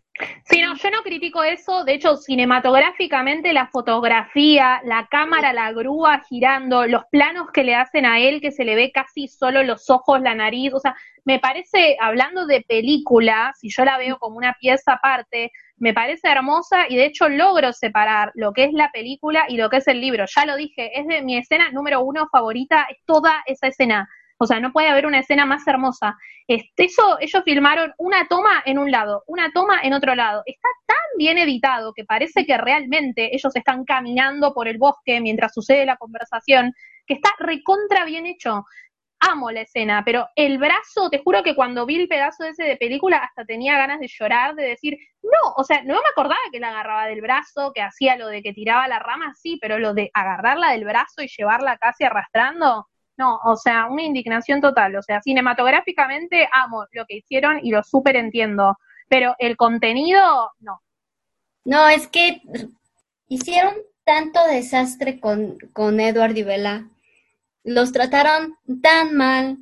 [0.45, 1.85] Sí, no, yo no critico eso.
[1.85, 8.07] De hecho, cinematográficamente la fotografía, la cámara, la grúa girando, los planos que le hacen
[8.07, 10.73] a él, que se le ve casi solo los ojos, la nariz.
[10.73, 15.51] O sea, me parece, hablando de película, si yo la veo como una pieza aparte,
[15.79, 19.69] me parece hermosa y de hecho logro separar lo que es la película y lo
[19.69, 20.25] que es el libro.
[20.35, 24.09] Ya lo dije, es de mi escena número uno favorita, es toda esa escena.
[24.39, 26.17] O sea, no puede haber una escena más hermosa.
[26.47, 30.43] Este, eso, ellos filmaron una toma en un lado, una toma en otro lado.
[30.47, 35.55] Está tan bien editado que parece que realmente ellos están caminando por el bosque mientras
[35.55, 36.73] sucede la conversación,
[37.07, 38.65] que está recontra bien hecho
[39.21, 42.77] amo la escena, pero el brazo, te juro que cuando vi el pedazo ese de
[42.77, 46.61] película hasta tenía ganas de llorar, de decir, no, o sea, no me acordaba que
[46.61, 49.95] la agarraba del brazo, que hacía lo de que tiraba la rama, sí, pero lo
[49.95, 52.87] de agarrarla del brazo y llevarla casi arrastrando,
[53.17, 54.97] no, o sea, una indignación total.
[54.97, 60.83] O sea, cinematográficamente amo lo que hicieron y lo súper entiendo, pero el contenido, no.
[61.65, 62.43] No, es que
[63.29, 63.75] hicieron
[64.05, 66.89] tanto desastre con, con Edward y Bella.
[67.65, 69.59] Los trataron tan mal,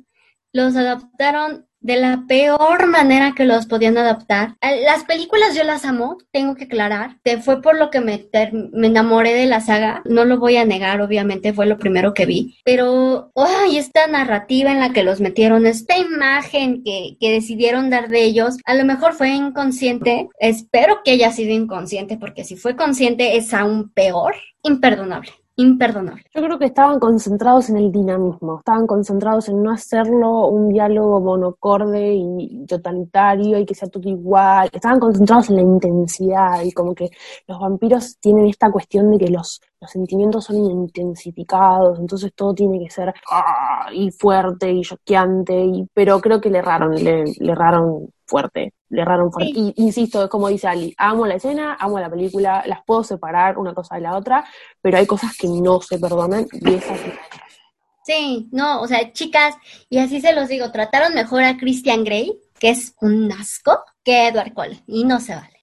[0.51, 4.55] los adaptaron de la peor manera que los podían adaptar.
[4.59, 7.17] Las películas yo las amo, tengo que aclarar.
[7.43, 8.27] Fue por lo que me,
[8.73, 10.01] me enamoré de la saga.
[10.03, 12.57] No lo voy a negar, obviamente, fue lo primero que vi.
[12.65, 13.77] Pero, ¡ay!
[13.77, 18.57] esta narrativa en la que los metieron, esta imagen que, que decidieron dar de ellos,
[18.65, 20.27] a lo mejor fue inconsciente.
[20.39, 24.33] Espero que haya sido inconsciente, porque si fue consciente es aún peor.
[24.63, 26.23] Imperdonable imperdonable.
[26.33, 31.21] Yo creo que estaban concentrados en el dinamismo, estaban concentrados en no hacerlo un diálogo
[31.21, 36.93] monocorde y totalitario y que sea todo igual, estaban concentrados en la intensidad y como
[36.93, 37.09] que
[37.47, 42.79] los vampiros tienen esta cuestión de que los, los sentimientos son intensificados, entonces todo tiene
[42.79, 43.87] que ser ¡ah!
[43.93, 49.01] y fuerte y choqueante, y, pero creo que le erraron, le, le erraron fuerte, le
[49.01, 49.29] erraron.
[49.39, 53.57] Y insisto, es como dice Ali, amo la escena, amo la película, las puedo separar
[53.57, 54.45] una cosa de la otra,
[54.81, 56.99] pero hay cosas que no se perdonan y esas
[58.05, 59.55] Sí, no, o sea, chicas,
[59.89, 64.27] y así se los digo, trataron mejor a Christian Grey, que es un asco, que
[64.27, 65.54] Edward Cole, y no se vale.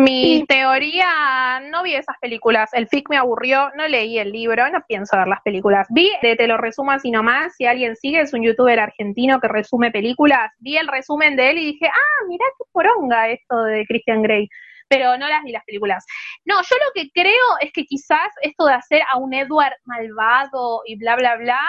[0.00, 4.82] Mi teoría, no vi esas películas, el FIC me aburrió, no leí el libro, no
[4.88, 5.86] pienso ver las películas.
[5.90, 9.48] Vi, de te lo resumo así nomás, si alguien sigue, es un youtuber argentino que
[9.48, 13.84] resume películas, vi el resumen de él y dije, ah, mirá qué poronga esto de
[13.86, 14.48] Christian Grey,
[14.88, 16.06] pero no las vi las películas.
[16.46, 20.80] No, yo lo que creo es que quizás esto de hacer a un Edward malvado
[20.86, 21.60] y bla, bla, bla,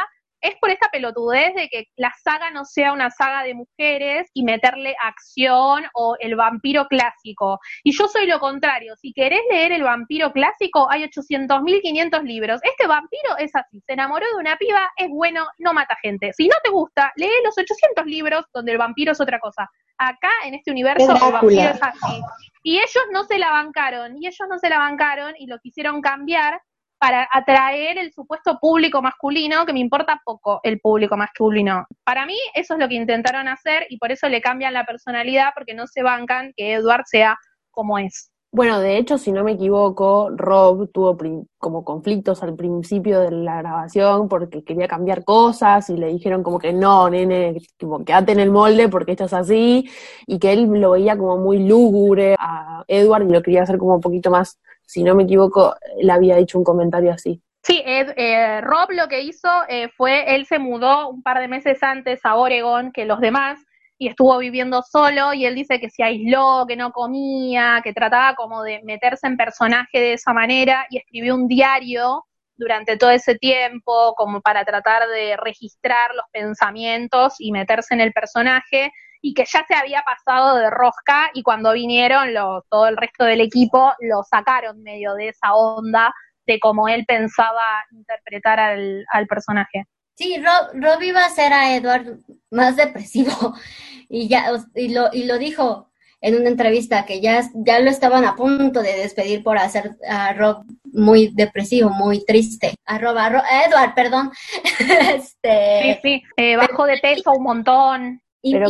[0.41, 4.43] es por esta pelotudez de que la saga no sea una saga de mujeres y
[4.43, 7.60] meterle acción o el vampiro clásico.
[7.84, 8.95] Y yo soy lo contrario.
[8.97, 12.62] Si querés leer el vampiro clásico, hay 800.500 libros.
[12.63, 13.82] Este vampiro es así.
[13.86, 16.34] Se enamoró de una piba, es bueno, no mata gente.
[16.34, 19.69] Si no te gusta, lee los 800 libros donde el vampiro es otra cosa.
[19.97, 22.21] Acá, en este universo, el vampiro es así.
[22.63, 26.01] Y ellos no se la bancaron, y ellos no se la bancaron y lo quisieron
[26.01, 26.62] cambiar
[27.02, 31.88] para atraer el supuesto público masculino, que me importa poco el público masculino.
[32.04, 35.50] Para mí eso es lo que intentaron hacer y por eso le cambian la personalidad,
[35.56, 37.40] porque no se bancan que Edward sea
[37.72, 38.30] como es.
[38.52, 41.18] Bueno, de hecho, si no me equivoco, Rob tuvo
[41.58, 46.60] como conflictos al principio de la grabación porque quería cambiar cosas y le dijeron como
[46.60, 49.90] que no, nene, como quédate en el molde porque esto es así
[50.28, 53.96] y que él lo veía como muy lúgubre a Edward y lo quería hacer como
[53.96, 54.60] un poquito más
[54.91, 57.41] si no me equivoco, le había dicho un comentario así.
[57.63, 61.82] Sí, eh, Rob lo que hizo eh, fue, él se mudó un par de meses
[61.82, 63.58] antes a Oregon que los demás
[63.97, 68.36] y estuvo viviendo solo y él dice que se aisló, que no comía, que trataba
[68.36, 72.25] como de meterse en personaje de esa manera y escribió un diario
[72.58, 78.12] durante todo ese tiempo como para tratar de registrar los pensamientos y meterse en el
[78.12, 82.34] personaje y que ya se había pasado de rosca y cuando vinieron
[82.69, 86.13] todo el resto del equipo lo sacaron medio de esa onda
[86.47, 89.86] de cómo él pensaba interpretar al, personaje.
[90.15, 90.41] Sí,
[90.73, 92.17] Rob, iba a ser a Edward
[92.49, 93.55] más depresivo
[94.10, 98.25] y ya y lo, y lo dijo en una entrevista que ya, ya lo estaban
[98.25, 102.75] a punto de despedir por hacer a Rob muy depresivo, muy triste.
[102.86, 103.27] A Rob, a,
[103.65, 104.31] Edward, perdón.
[105.15, 108.21] este, sí, sí, eh, bajo de peso un montón.
[108.43, 108.69] Pero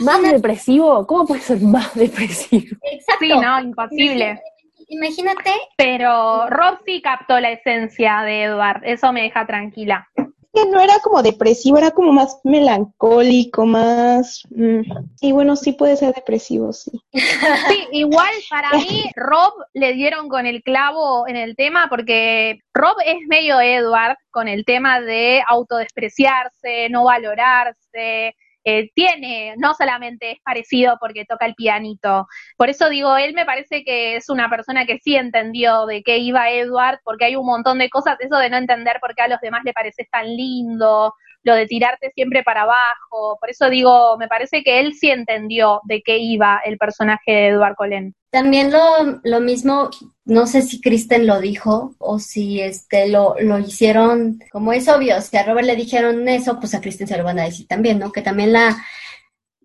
[0.00, 2.76] más depresivo, ¿cómo puede ser más depresivo?
[2.82, 3.24] Exacto.
[3.24, 4.40] Sí, no, imposible.
[4.88, 5.52] Imagínate.
[5.76, 10.08] Pero Rob sí captó la esencia de Edward, eso me deja tranquila.
[10.52, 14.42] Que no era como depresivo, era como más melancólico, más...
[14.50, 14.80] Mm,
[15.20, 16.90] y bueno, sí puede ser depresivo, sí.
[17.12, 22.96] Sí, igual para mí Rob le dieron con el clavo en el tema porque Rob
[23.06, 30.38] es medio Edward con el tema de autodespreciarse, no valorarse, eh, tiene, no solamente es
[30.44, 32.26] parecido porque toca el pianito.
[32.56, 36.18] Por eso digo, él me parece que es una persona que sí entendió de qué
[36.18, 39.28] iba Edward, porque hay un montón de cosas, eso de no entender por qué a
[39.28, 43.38] los demás le parece tan lindo, lo de tirarte siempre para abajo.
[43.40, 47.46] Por eso digo, me parece que él sí entendió de qué iba el personaje de
[47.48, 48.14] Edward Cullen.
[48.30, 49.90] También lo, lo mismo,
[50.24, 55.20] no sé si Kristen lo dijo o si este lo, lo hicieron, como es obvio,
[55.20, 57.98] si a Robert le dijeron eso, pues a Kristen se lo van a decir también,
[57.98, 58.12] ¿no?
[58.12, 58.76] Que también la,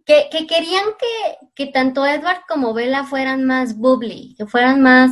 [0.05, 5.11] que, que querían que, que tanto Edward como Bella fueran más bubbly, que fueran más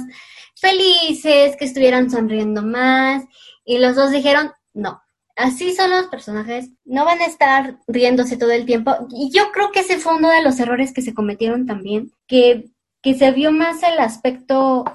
[0.55, 3.23] felices, que estuvieran sonriendo más,
[3.65, 5.01] y los dos dijeron, no,
[5.35, 8.95] así son los personajes, no van a estar riéndose todo el tiempo.
[9.09, 12.69] Y yo creo que ese fue uno de los errores que se cometieron también, que,
[13.03, 14.85] que se vio más el aspecto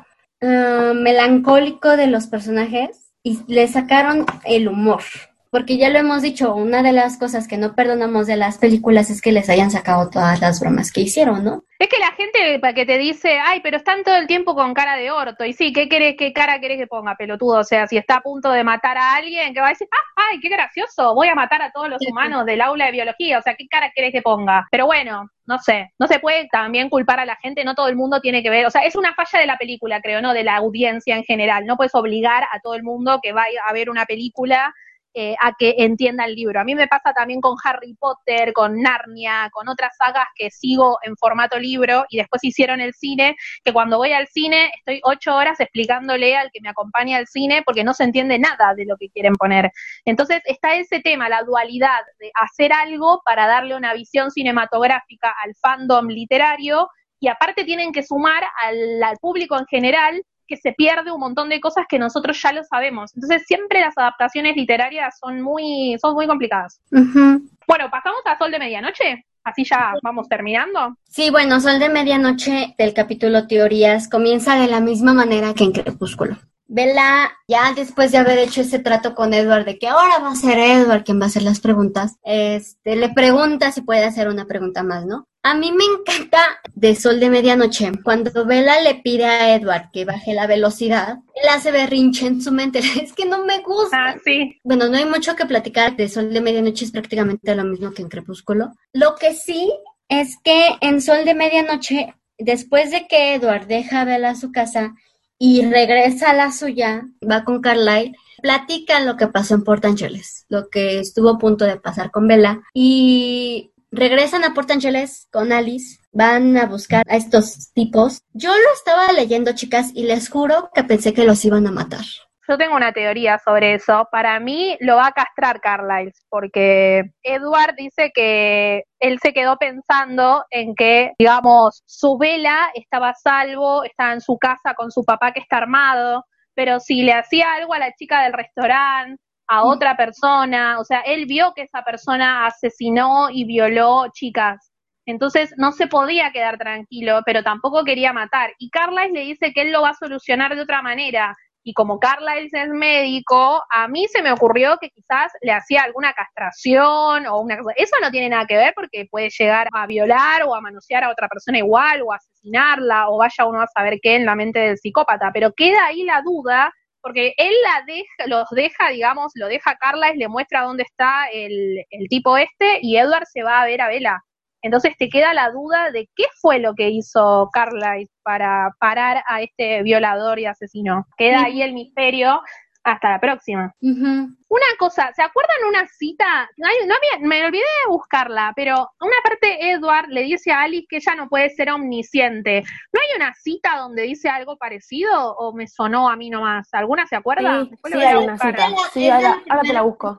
[0.40, 5.02] ah, melancólico de los personajes y le sacaron el humor.
[5.50, 9.10] Porque ya lo hemos dicho, una de las cosas que no perdonamos de las películas
[9.10, 11.64] es que les hayan sacado todas las bromas que hicieron, ¿no?
[11.78, 14.74] Es que la gente para que te dice, ay, pero están todo el tiempo con
[14.74, 15.44] cara de orto.
[15.44, 17.60] Y sí, ¿qué querés, qué cara querés que ponga, pelotudo?
[17.60, 20.22] O sea, si está a punto de matar a alguien, que va a decir, ah,
[20.30, 23.38] ay, qué gracioso, voy a matar a todos los humanos del aula de biología.
[23.38, 24.66] O sea, ¿qué cara querés que ponga?
[24.72, 27.96] Pero bueno, no sé, no se puede también culpar a la gente, no todo el
[27.96, 30.34] mundo tiene que ver, o sea, es una falla de la película, creo, ¿no?
[30.34, 31.64] De la audiencia en general.
[31.64, 34.74] No puedes obligar a todo el mundo que vaya a ver una película
[35.14, 36.60] eh, a que entienda el libro.
[36.60, 40.98] A mí me pasa también con Harry Potter, con Narnia, con otras sagas que sigo
[41.02, 45.34] en formato libro y después hicieron el cine, que cuando voy al cine estoy ocho
[45.34, 48.96] horas explicándole al que me acompaña al cine porque no se entiende nada de lo
[48.96, 49.72] que quieren poner.
[50.04, 55.54] Entonces está ese tema, la dualidad de hacer algo para darle una visión cinematográfica al
[55.56, 56.88] fandom literario
[57.18, 61.48] y aparte tienen que sumar al, al público en general que se pierde un montón
[61.48, 63.14] de cosas que nosotros ya lo sabemos.
[63.14, 66.80] Entonces siempre las adaptaciones literarias son muy, son muy complicadas.
[66.90, 69.24] Bueno, pasamos a Sol de Medianoche.
[69.44, 70.96] Así ya vamos terminando.
[71.04, 75.72] Sí, bueno, Sol de Medianoche del capítulo Teorías comienza de la misma manera que en
[75.72, 76.36] Crepúsculo.
[76.70, 80.36] Bella, ya después de haber hecho ese trato con Edward de que ahora va a
[80.36, 84.44] ser Edward quien va a hacer las preguntas, este, le pregunta si puede hacer una
[84.44, 85.26] pregunta más, ¿no?
[85.42, 86.38] A mí me encanta
[86.74, 91.48] de Sol de Medianoche, cuando Bella le pide a Edward que baje la velocidad, él
[91.48, 93.96] hace berrinche en su mente, es que no me gusta.
[93.96, 94.60] Ah, sí.
[94.62, 98.02] Bueno, no hay mucho que platicar de Sol de Medianoche, es prácticamente lo mismo que
[98.02, 98.72] en Crepúsculo.
[98.92, 99.72] Lo que sí
[100.08, 104.52] es que en Sol de Medianoche, después de que Edward deja a Bella a su
[104.52, 104.94] casa,
[105.38, 110.46] y regresa a la suya, va con Carlyle, platican lo que pasó en Port Angeles,
[110.48, 115.52] lo que estuvo a punto de pasar con Bella y regresan a Port Angeles con
[115.52, 118.22] Alice, van a buscar a estos tipos.
[118.32, 122.04] Yo lo estaba leyendo, chicas, y les juro que pensé que los iban a matar.
[122.48, 124.08] Yo tengo una teoría sobre eso.
[124.10, 130.44] Para mí lo va a castrar Carlyle, porque Edward dice que él se quedó pensando
[130.50, 135.32] en que, digamos, su vela estaba a salvo, estaba en su casa con su papá
[135.32, 136.24] que está armado,
[136.54, 139.66] pero si le hacía algo a la chica del restaurante, a Mm.
[139.66, 144.72] otra persona, o sea, él vio que esa persona asesinó y violó chicas.
[145.06, 148.50] Entonces no se podía quedar tranquilo, pero tampoco quería matar.
[148.58, 151.34] Y Carlisle le dice que él lo va a solucionar de otra manera.
[151.62, 156.12] Y como Carlisle es médico, a mí se me ocurrió que quizás le hacía alguna
[156.12, 157.74] castración o una cosa.
[157.76, 161.10] Eso no tiene nada que ver porque puede llegar a violar o a manosear a
[161.10, 164.60] otra persona igual o a asesinarla o vaya uno a saber qué en la mente
[164.60, 165.30] del psicópata.
[165.32, 170.12] Pero queda ahí la duda porque él la deja, los deja, digamos, lo deja Carla
[170.12, 173.80] y le muestra dónde está el, el tipo este y Edward se va a ver
[173.80, 174.22] a Vela.
[174.62, 179.42] Entonces te queda la duda de qué fue lo que hizo Carlisle para parar a
[179.42, 181.06] este violador y asesino.
[181.16, 182.40] Queda ahí el misterio.
[182.84, 183.74] Hasta la próxima.
[183.80, 186.48] Una cosa, ¿se acuerdan una cita?
[186.56, 190.96] No, había, me olvidé de buscarla, pero una parte Edward le dice a Alice que
[190.96, 192.62] ella no puede ser omnisciente.
[192.92, 196.68] ¿No hay una cita donde dice algo parecido o me sonó a mí nomás?
[196.72, 197.64] ¿Alguna se acuerda?
[197.64, 198.66] Sí, Después sí hay una cita.
[198.94, 200.18] Sí, ahora, ahora te la busco.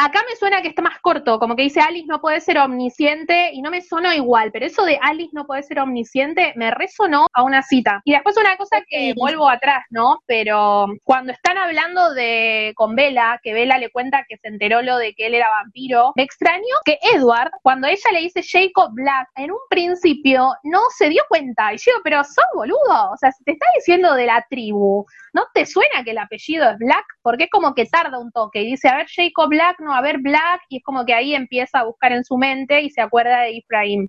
[0.00, 3.50] Acá me suena que está más corto, como que dice Alice no puede ser omnisciente
[3.52, 7.26] y no me sonó igual, pero eso de Alice no puede ser omnisciente me resonó
[7.32, 8.00] a una cita.
[8.04, 10.20] Y después una cosa que vuelvo atrás, ¿no?
[10.26, 14.98] Pero cuando están hablando de con Bella, que Bella le cuenta que se enteró lo
[14.98, 19.28] de que él era vampiro, me extrañó que Edward, cuando ella le dice Jacob Black,
[19.34, 21.72] en un principio no se dio cuenta.
[21.74, 25.44] Y yo, pero sos boludo, o sea, si te está diciendo de la tribu, ¿no
[25.54, 27.04] te suena que el apellido es Black?
[27.22, 30.00] Porque es como que tarda un toque y dice, a ver, Jacob Black, no, a
[30.00, 33.00] ver, Black, y es como que ahí empieza a buscar en su mente y se
[33.00, 34.08] acuerda de Ephraim.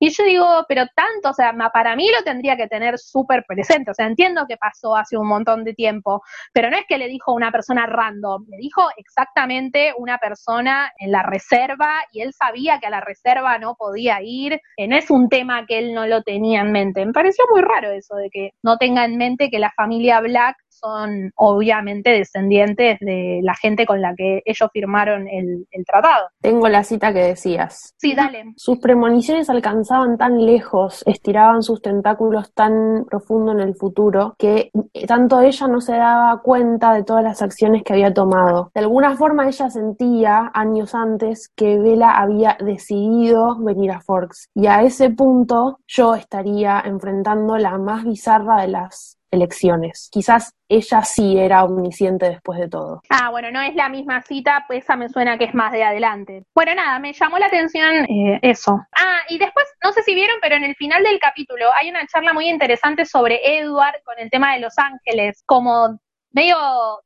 [0.00, 3.92] Y yo digo, pero tanto, o sea, para mí lo tendría que tener súper presente,
[3.92, 7.06] o sea, entiendo que pasó hace un montón de tiempo, pero no es que le
[7.06, 12.80] dijo una persona random, le dijo exactamente una persona en la reserva y él sabía
[12.80, 16.22] que a la reserva no podía ir, no es un tema que él no lo
[16.22, 17.06] tenía en mente.
[17.06, 20.56] Me pareció muy raro eso de que no tenga en mente que la familia Black
[20.82, 26.28] son obviamente descendientes de la gente con la que ellos firmaron el, el tratado.
[26.40, 27.94] Tengo la cita que decías.
[27.96, 28.52] Sí, dale.
[28.56, 34.70] Sus premoniciones alcanzaban tan lejos, estiraban sus tentáculos tan profundo en el futuro, que
[35.06, 38.70] tanto ella no se daba cuenta de todas las acciones que había tomado.
[38.74, 44.48] De alguna forma ella sentía años antes que Bella había decidido venir a Forks.
[44.54, 50.08] Y a ese punto yo estaría enfrentando la más bizarra de las elecciones.
[50.12, 53.00] Quizás ella sí era omnisciente después de todo.
[53.08, 55.82] Ah, bueno, no es la misma cita, pues esa me suena que es más de
[55.82, 56.44] adelante.
[56.54, 58.78] Bueno, nada, me llamó la atención eh, eso.
[58.96, 62.06] Ah, y después, no sé si vieron, pero en el final del capítulo hay una
[62.06, 65.98] charla muy interesante sobre Edward con el tema de Los Ángeles, como
[66.32, 66.56] medio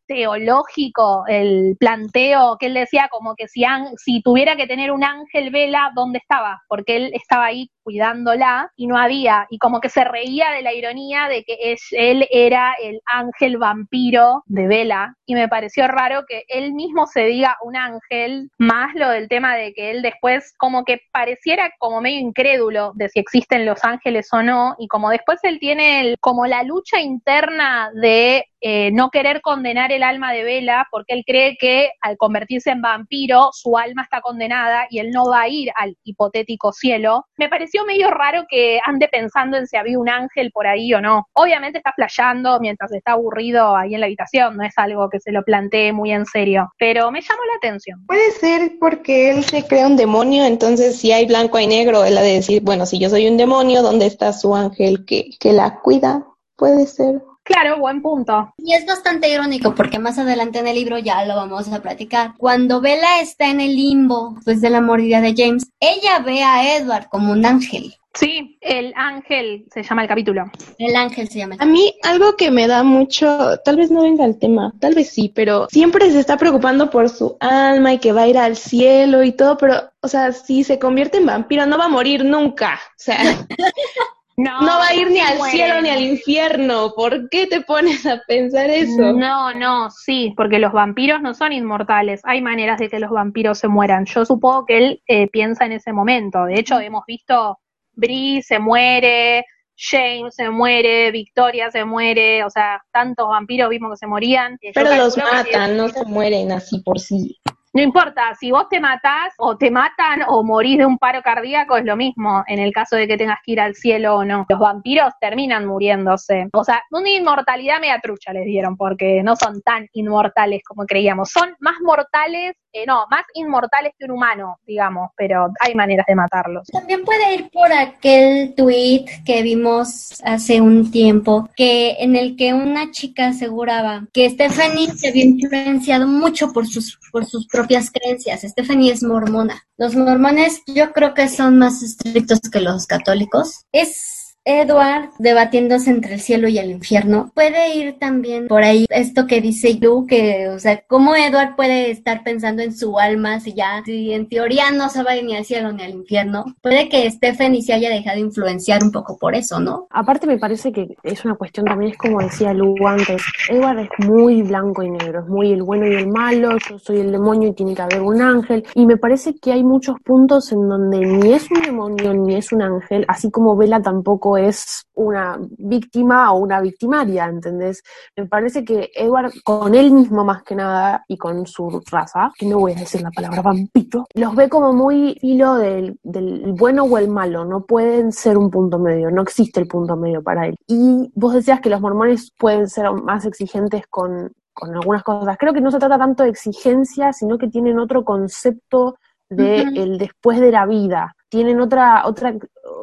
[0.07, 3.65] teológico el planteo que él decía como que si,
[3.97, 6.63] si tuviera que tener un ángel vela, ¿dónde estaba?
[6.69, 10.75] Porque él estaba ahí cuidándola y no había, y como que se reía de la
[10.75, 16.25] ironía de que es, él era el ángel vampiro de Vela, y me pareció raro
[16.27, 20.53] que él mismo se diga un ángel, más lo del tema de que él después
[20.59, 25.11] como que pareciera como medio incrédulo de si existen los ángeles o no, y como
[25.11, 30.33] después él tiene el, como la lucha interna de eh, no querer condenar el alma
[30.33, 34.99] de Vela porque él cree que al convertirse en vampiro su alma está condenada y
[34.99, 37.27] él no va a ir al hipotético cielo.
[37.37, 41.01] Me pareció medio raro que ande pensando en si había un ángel por ahí o
[41.01, 41.27] no.
[41.33, 45.33] Obviamente está flasheando mientras está aburrido ahí en la habitación, no es algo que se
[45.33, 48.05] lo plantee muy en serio, pero me llamó la atención.
[48.07, 52.17] Puede ser porque él se crea un demonio, entonces si hay blanco y negro, él
[52.17, 55.53] ha de decir, bueno, si yo soy un demonio, ¿dónde está su ángel que, que
[55.53, 56.27] la cuida?
[56.57, 57.23] Puede ser.
[57.47, 58.53] Claro, buen punto.
[58.59, 62.33] Y es bastante irónico porque más adelante en el libro ya lo vamos a platicar.
[62.37, 66.77] Cuando Bella está en el limbo después de la mordida de James, ella ve a
[66.77, 67.95] Edward como un ángel.
[68.15, 70.51] Sí, el ángel se llama el capítulo.
[70.79, 71.55] El ángel se llama.
[71.61, 75.11] A mí algo que me da mucho, tal vez no venga al tema, tal vez
[75.11, 78.57] sí, pero siempre se está preocupando por su alma y que va a ir al
[78.57, 82.25] cielo y todo, pero, o sea, si se convierte en vampiro no va a morir
[82.25, 82.81] nunca.
[82.91, 83.19] O sea,
[84.39, 86.93] No, va a ir ni al cielo ni al infierno.
[86.95, 89.13] ¿Por qué te pones a pensar eso?
[89.15, 92.21] No, no, sí, porque los vampiros no son inmortales.
[92.25, 94.05] Hay maneras de que los vampiros se mueran.
[94.05, 96.45] Yo supongo que él eh, piensa en ese momento.
[96.45, 97.59] De hecho, hemos visto
[97.95, 103.97] Brie se muere, James se muere, Victoria se muere, o sea, tantos vampiros vimos que
[103.97, 104.59] se morían.
[104.75, 107.39] Pero los matan, no se mueren así por sí.
[107.77, 111.77] No importa, si vos te matás o te matan o morís de un paro cardíaco,
[111.77, 114.47] es lo mismo en el caso de que tengas que ir al cielo o no.
[114.49, 116.49] Los vampiros terminan muriéndose.
[116.55, 121.31] O sea, una inmortalidad media trucha les dieron, porque no son tan inmortales como creíamos.
[121.31, 126.15] Son más mortales eh, no, más inmortales que un humano, digamos, pero hay maneras de
[126.15, 126.67] matarlos.
[126.69, 132.53] También puede ir por aquel tweet que vimos hace un tiempo, que en el que
[132.53, 138.43] una chica aseguraba que Stephanie se había influenciado mucho por sus, por sus propias creencias.
[138.43, 139.67] Stephanie es mormona.
[139.79, 143.65] Los mormones yo creo que son más estrictos que los católicos.
[143.73, 147.33] Es Edward debatiéndose entre el cielo y el infierno.
[147.35, 151.91] Puede ir también por ahí esto que dice Lu, que, o sea, cómo Edward puede
[151.91, 155.73] estar pensando en su alma si ya, en teoría no se va ni al cielo
[155.73, 156.45] ni al infierno.
[156.63, 159.89] Puede que Stephanie se haya dejado influenciar un poco por eso, ¿no?
[159.91, 163.89] Aparte me parece que es una cuestión también, es como decía Lu antes, Edward es
[164.07, 167.49] muy blanco y negro, es muy el bueno y el malo, yo soy el demonio
[167.49, 168.65] y tiene que haber un ángel.
[168.75, 172.53] Y me parece que hay muchos puntos en donde ni es un demonio ni es
[172.53, 177.83] un ángel, así como Vela tampoco es una víctima o una victimaria, ¿entendés?
[178.17, 182.47] Me parece que Edward, con él mismo más que nada, y con su raza, que
[182.47, 186.85] no voy a decir la palabra vampiro, los ve como muy hilo del, del bueno
[186.85, 190.47] o el malo, no pueden ser un punto medio, no existe el punto medio para
[190.47, 190.57] él.
[190.67, 195.37] Y vos decías que los mormones pueden ser más exigentes con, con algunas cosas.
[195.39, 198.97] Creo que no se trata tanto de exigencia, sino que tienen otro concepto
[199.29, 201.16] de el después de la vida.
[201.29, 202.35] Tienen otra, otra,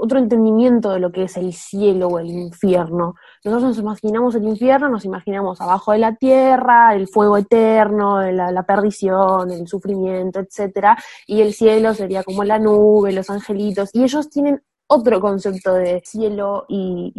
[0.02, 3.16] otro entendimiento de lo que es el cielo o el infierno.
[3.44, 8.64] Nosotros nos imaginamos el infierno, nos imaginamos abajo de la tierra, el fuego eterno, la,
[8.64, 14.30] perdición, el sufrimiento, etcétera, y el cielo sería como la nube, los angelitos, y ellos
[14.30, 17.14] tienen otro concepto de cielo y,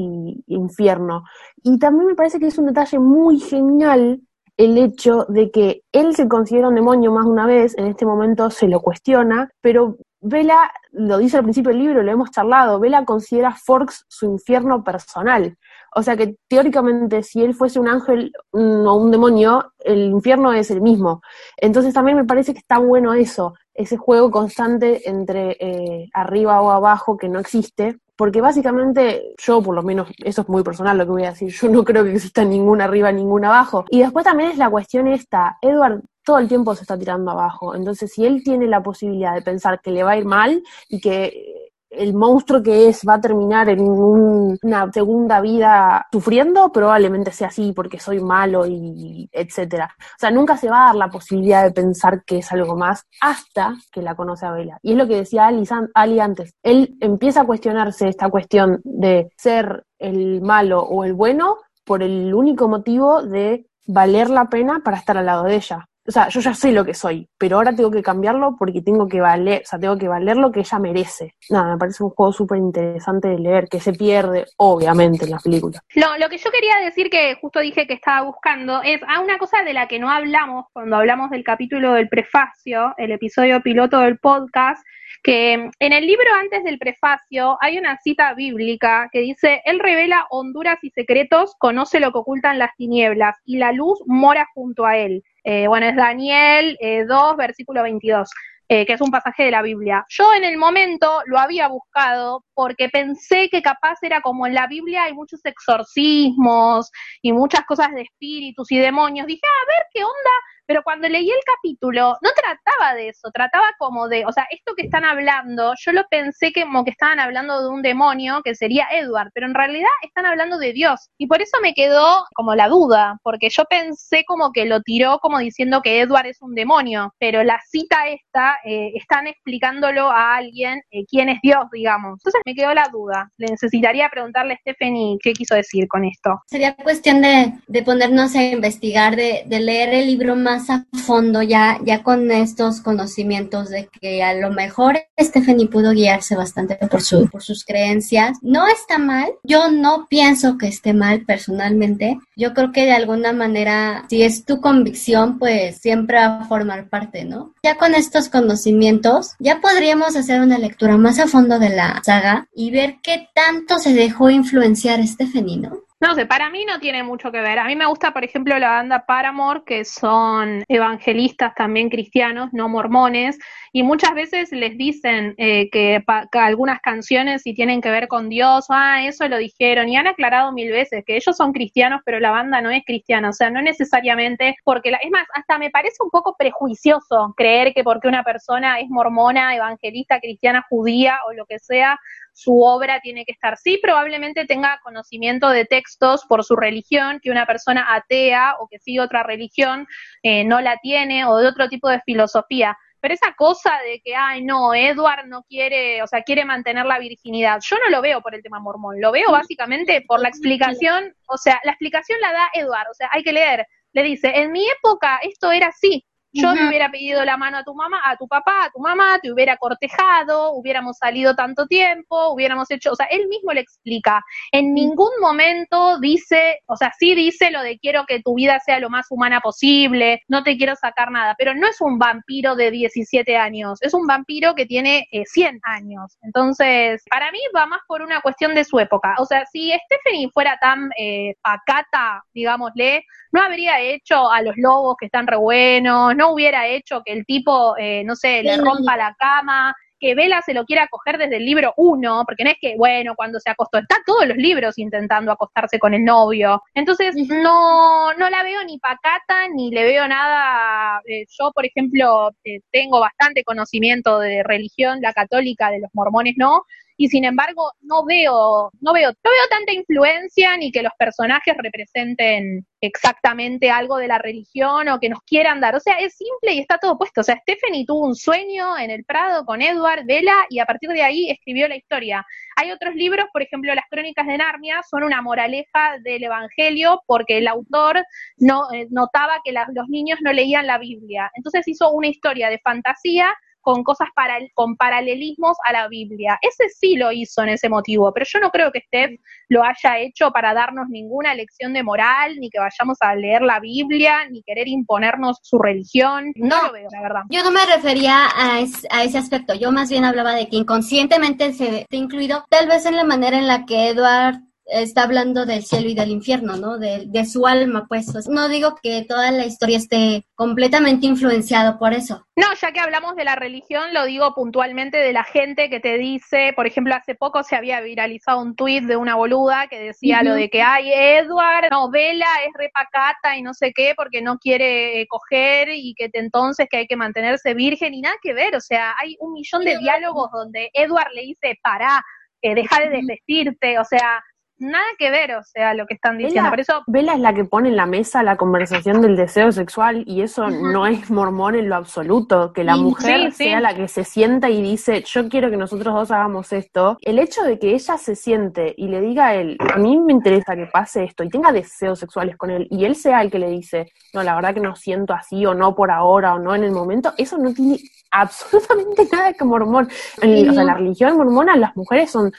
[0.47, 1.25] y infierno.
[1.63, 4.21] Y también me parece que es un detalle muy genial
[4.57, 8.07] el hecho de que él se considera un demonio más de una vez, en este
[8.07, 9.97] momento se lo cuestiona, pero
[10.27, 14.83] Vela, lo dice al principio del libro, lo hemos charlado, Vela considera Forks su infierno
[14.83, 15.59] personal.
[15.95, 20.71] O sea que teóricamente si él fuese un ángel o un demonio, el infierno es
[20.71, 21.21] el mismo.
[21.59, 26.71] Entonces también me parece que está bueno eso, ese juego constante entre eh, arriba o
[26.71, 31.05] abajo que no existe, porque básicamente yo, por lo menos, eso es muy personal lo
[31.05, 33.85] que voy a decir, yo no creo que exista ninguna arriba, ninguna abajo.
[33.91, 37.75] Y después también es la cuestión esta, Edward todo el tiempo se está tirando abajo,
[37.75, 41.01] entonces si él tiene la posibilidad de pensar que le va a ir mal y
[41.01, 41.64] que
[41.97, 47.73] el monstruo que es va a terminar en una segunda vida sufriendo, probablemente sea así
[47.73, 49.95] porque soy malo y etcétera.
[49.99, 53.05] O sea, nunca se va a dar la posibilidad de pensar que es algo más
[53.21, 54.79] hasta que la conoce a Bella.
[54.83, 56.55] Y es lo que decía Ali, Ali antes.
[56.63, 62.35] Él empieza a cuestionarse esta cuestión de ser el malo o el bueno por el
[62.35, 66.41] único motivo de valer la pena para estar al lado de ella o sea, yo
[66.41, 69.67] ya sé lo que soy, pero ahora tengo que cambiarlo porque tengo que valer, o
[69.67, 71.35] sea, tengo que valer lo que ella merece.
[71.49, 75.43] Nada, me parece un juego súper interesante de leer, que se pierde, obviamente, en las
[75.43, 75.83] películas.
[75.95, 79.39] Lo, lo que yo quería decir, que justo dije que estaba buscando, es a una
[79.39, 84.01] cosa de la que no hablamos cuando hablamos del capítulo del prefacio, el episodio piloto
[84.01, 84.85] del podcast,
[85.23, 90.27] que en el libro antes del prefacio hay una cita bíblica que dice, Él revela
[90.29, 94.99] honduras y secretos, conoce lo que ocultan las tinieblas, y la luz mora junto a
[94.99, 95.25] Él.
[95.45, 98.29] Eh, bueno, es Daniel eh, 2, versículo 22.
[98.67, 100.07] Eh, que es un pasaje de la Biblia.
[100.09, 104.67] Yo en el momento lo había buscado porque pensé que capaz era como en la
[104.67, 106.91] Biblia hay muchos exorcismos
[107.21, 109.27] y muchas cosas de espíritus y demonios.
[109.27, 110.31] Dije, a ver qué onda,
[110.67, 114.75] pero cuando leí el capítulo no trataba de eso, trataba como de, o sea, esto
[114.75, 118.87] que están hablando, yo lo pensé como que estaban hablando de un demonio que sería
[118.93, 121.09] Edward, pero en realidad están hablando de Dios.
[121.19, 125.19] Y por eso me quedó como la duda, porque yo pensé como que lo tiró
[125.19, 130.37] como diciendo que Edward es un demonio, pero la cita esta eh, están explicándolo a
[130.37, 132.19] alguien eh, quién es Dios, digamos.
[132.21, 133.31] Entonces me quedó la duda.
[133.39, 136.41] Le necesitaría preguntarle a Stephanie qué quiso decir con esto.
[136.47, 141.43] Sería cuestión de, de ponernos a investigar, de, de leer el libro más a fondo
[141.43, 147.03] ya, ya con estos conocimientos de que a lo mejor Stephanie pudo guiarse bastante por,
[147.03, 148.39] su, por sus creencias.
[148.43, 152.19] No está mal, yo no pienso que esté mal personalmente.
[152.37, 156.89] Yo creo que de alguna manera, si es tu convicción, pues siempre va a formar
[156.89, 157.53] parte, ¿no?
[157.63, 162.49] Ya con estos conocimientos, ya podríamos hacer una lectura más a fondo de la saga
[162.55, 165.84] y ver qué tanto se dejó influenciar Stephanie, ¿no?
[166.05, 167.59] No sé, para mí no tiene mucho que ver.
[167.59, 172.69] A mí me gusta, por ejemplo, la banda Paramore, que son evangelistas también cristianos, no
[172.69, 173.39] mormones,
[173.73, 178.29] y muchas veces les dicen eh, que, que algunas canciones si tienen que ver con
[178.29, 182.21] Dios, ah, eso lo dijeron, y han aclarado mil veces que ellos son cristianos, pero
[182.21, 185.71] la banda no es cristiana, o sea, no necesariamente, porque la, es más, hasta me
[185.71, 191.33] parece un poco prejuicioso creer que porque una persona es mormona, evangelista, cristiana, judía o
[191.33, 191.99] lo que sea,
[192.35, 193.57] su obra tiene que estar.
[193.57, 198.79] Sí, probablemente tenga conocimiento de textos por su religión, que una persona atea o que
[198.79, 199.87] sigue otra religión
[200.23, 202.77] eh, no la tiene, o de otro tipo de filosofía.
[203.01, 206.99] Pero esa cosa de que, ay, no, Edward no quiere, o sea, quiere mantener la
[206.99, 211.15] virginidad, yo no lo veo por el tema mormón, lo veo básicamente por la explicación,
[211.27, 213.67] o sea, la explicación la da Edward, o sea, hay que leer.
[213.93, 216.05] Le dice, en mi época esto era así,
[216.35, 216.69] yo te Ujú.
[216.69, 219.57] hubiera pedido la mano a tu mamá, a tu papá, a tu mamá, te hubiera
[219.57, 224.21] cortejado, hubiéramos salido tanto tiempo, hubiéramos hecho, o sea, él mismo le explica.
[224.51, 228.81] En ningún momento dice, o sea, sí dice lo de quiero que tu vida sea
[228.81, 232.73] lo más humana posible, no te quiero sacar nada, pero no es un vampiro de
[232.73, 236.19] 17 años, es un vampiro que tiene eh, 100 años.
[236.23, 239.15] Entonces, para mí va más por una cuestión de su época.
[239.19, 244.97] O sea, si Stephanie fuera tan eh, pacata, digámosle, no habría hecho a los lobos
[244.99, 248.97] que están re buenos, no hubiera hecho que el tipo, eh, no sé, le rompa
[248.97, 252.57] la cama, que Vela se lo quiera coger desde el libro uno, porque no es
[252.61, 256.63] que, bueno, cuando se acostó, está todos los libros intentando acostarse con el novio.
[256.75, 261.01] Entonces, no, no la veo ni pacata, ni le veo nada.
[261.07, 266.35] eh, yo, por ejemplo, eh, tengo bastante conocimiento de religión, la católica, de los mormones
[266.37, 266.65] no,
[266.97, 271.55] y sin embargo no veo, no veo, no veo tanta influencia ni que los personajes
[271.59, 275.75] representen exactamente algo de la religión o que nos quieran dar.
[275.75, 277.23] O sea, es simple y está todo puesto.
[277.23, 280.91] O sea, Stephanie tuvo un sueño en el Prado con Edward Vela y a partir
[280.91, 282.25] de ahí escribió la historia.
[282.57, 287.39] Hay otros libros, por ejemplo, las Crónicas de Narnia son una moraleja del Evangelio porque
[287.39, 288.05] el autor
[288.37, 291.31] no eh, notaba que los niños no leían la Biblia.
[291.35, 293.35] Entonces hizo una historia de fantasía
[293.65, 296.39] con cosas para, con paralelismos a la Biblia.
[296.43, 299.99] Ese sí lo hizo en ese motivo, pero yo no creo que Steph lo haya
[299.99, 304.43] hecho para darnos ninguna lección de moral, ni que vayamos a leer la Biblia, ni
[304.43, 306.33] querer imponernos su religión.
[306.37, 306.67] No, No.
[306.69, 307.23] lo veo, la verdad.
[307.31, 310.57] Yo no me refería a, es- a ese aspecto, yo más bien hablaba de que
[310.57, 314.37] inconscientemente se te incluido, tal vez en la manera en la que Edward
[314.67, 316.79] está hablando del cielo y del infierno, ¿no?
[316.79, 318.09] De, de su alma, pues.
[318.15, 322.27] O sea, no digo que toda la historia esté completamente influenciado por eso.
[322.37, 325.99] No, ya que hablamos de la religión, lo digo puntualmente de la gente que te
[325.99, 330.23] dice, por ejemplo, hace poco se había viralizado un tuit de una boluda que decía
[330.23, 334.39] lo de que, ay, Edward, no, Vela es repacata y no sé qué porque no
[334.39, 338.33] quiere eh, coger y que te- entonces que hay que mantenerse virgen y nada que
[338.33, 342.03] ver, o sea, hay un millón de diálogos donde Edward le dice, pará,
[342.43, 344.23] eh, deja de desvestirte, o sea,
[344.59, 346.43] nada que ver, o sea, lo que están diciendo.
[346.43, 349.53] Vela, Por eso, Vela es la que pone en la mesa la conversación del deseo
[349.53, 353.45] sexual y eso no es mormón en lo absoluto, que la mujer sí, sí.
[353.45, 356.99] sea la que se sienta y dice, yo quiero que nosotros dos hagamos esto.
[357.03, 360.13] El hecho de que ella se siente y le diga a él, a mí me
[360.13, 363.39] interesa que pase esto y tenga deseos sexuales con él y él sea el que
[363.39, 366.55] le dice, no, la verdad que no siento así o no por ahora o no
[366.55, 367.79] en el momento, eso no tiene
[368.11, 369.89] absolutamente nada que mormón.
[370.23, 372.33] En- O sea, la religión mormona, las mujeres son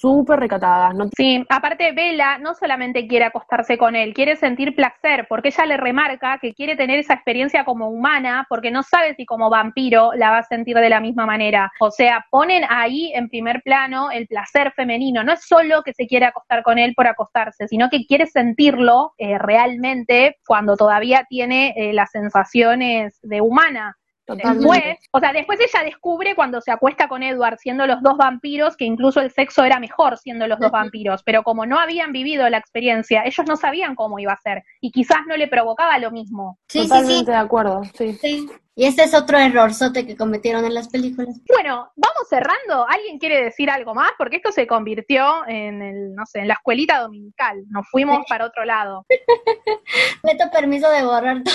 [0.00, 5.26] súper recatadas, no sí, aparte Vela no solamente quiere acostarse con él, quiere sentir placer,
[5.28, 9.26] porque ella le remarca que quiere tener esa experiencia como humana, porque no sabe si
[9.26, 11.70] como vampiro la va a sentir de la misma manera.
[11.80, 15.22] O sea, ponen ahí en primer plano el placer femenino.
[15.22, 19.12] No es solo que se quiere acostar con él por acostarse, sino que quiere sentirlo
[19.18, 23.96] eh, realmente cuando todavía tiene eh, las sensaciones de humana.
[24.36, 24.68] Totalmente.
[24.68, 28.76] Después, o sea, después ella descubre cuando se acuesta con Edward siendo los dos vampiros
[28.76, 32.48] que incluso el sexo era mejor siendo los dos vampiros, pero como no habían vivido
[32.48, 36.10] la experiencia, ellos no sabían cómo iba a ser y quizás no le provocaba lo
[36.10, 36.58] mismo.
[36.68, 37.30] Sí, sí, totalmente sí.
[37.30, 38.12] de acuerdo, sí.
[38.14, 38.48] Sí.
[38.80, 41.38] Y este es otro errorzote que cometieron en las películas.
[41.46, 42.88] Bueno, vamos cerrando.
[42.88, 44.10] ¿Alguien quiere decir algo más?
[44.16, 47.62] Porque esto se convirtió en el, no sé, en la escuelita dominical.
[47.68, 49.04] Nos fuimos para otro lado.
[50.24, 51.54] Meto permiso de borrar todo.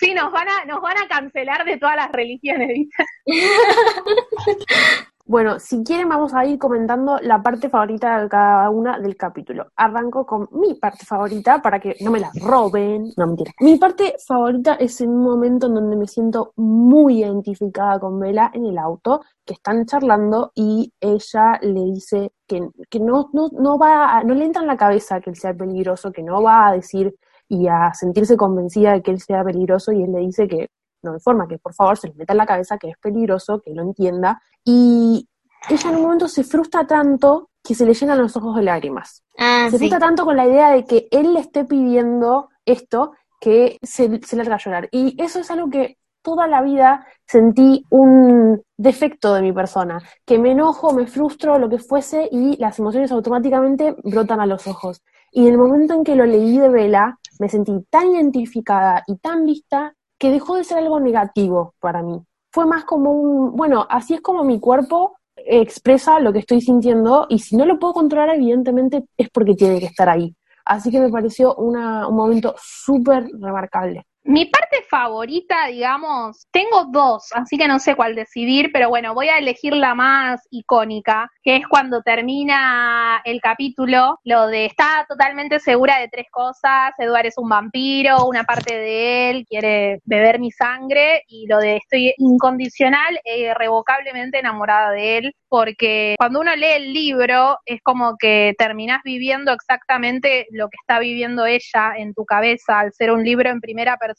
[0.00, 3.04] Sí, nos van a, nos van a cancelar de todas las religiones, ¿viste?
[5.28, 9.66] Bueno, si quieren vamos a ir comentando la parte favorita de cada una del capítulo.
[9.74, 13.12] Arranco con mi parte favorita para que no me la roben.
[13.16, 13.50] No, mentira.
[13.60, 18.52] Mi parte favorita es en un momento en donde me siento muy identificada con Bella
[18.54, 23.78] en el auto, que están charlando y ella le dice que, que no, no, no
[23.78, 26.68] va a- no le entra en la cabeza que él sea peligroso, que no va
[26.68, 27.16] a decir
[27.48, 30.68] y a sentirse convencida de que él sea peligroso y él le dice que
[31.02, 33.60] no hay forma, que por favor se le meta en la cabeza que es peligroso,
[33.60, 34.40] que lo entienda.
[34.64, 35.28] Y
[35.68, 39.22] ella en un momento se frustra tanto que se le llenan los ojos de lágrimas.
[39.38, 39.78] Ah, Se sí.
[39.78, 44.36] frustra tanto con la idea de que él le esté pidiendo esto que se, se
[44.36, 44.88] larga a llorar.
[44.92, 50.38] Y eso es algo que toda la vida sentí un defecto de mi persona, que
[50.38, 55.02] me enojo, me frustro, lo que fuese, y las emociones automáticamente brotan a los ojos.
[55.30, 59.16] Y en el momento en que lo leí de Vela, me sentí tan identificada y
[59.18, 62.20] tan vista que dejó de ser algo negativo para mí.
[62.52, 67.26] Fue más como un, bueno, así es como mi cuerpo expresa lo que estoy sintiendo
[67.28, 70.34] y si no lo puedo controlar, evidentemente es porque tiene que estar ahí.
[70.64, 74.04] Así que me pareció una- un momento súper remarcable.
[74.28, 79.28] Mi parte favorita, digamos, tengo dos, así que no sé cuál decidir, pero bueno, voy
[79.28, 85.60] a elegir la más icónica, que es cuando termina el capítulo, lo de está totalmente
[85.60, 90.50] segura de tres cosas, Eduard es un vampiro, una parte de él quiere beber mi
[90.50, 96.72] sangre, y lo de estoy incondicional e irrevocablemente enamorada de él, porque cuando uno lee
[96.74, 102.24] el libro es como que terminás viviendo exactamente lo que está viviendo ella en tu
[102.24, 104.15] cabeza al ser un libro en primera persona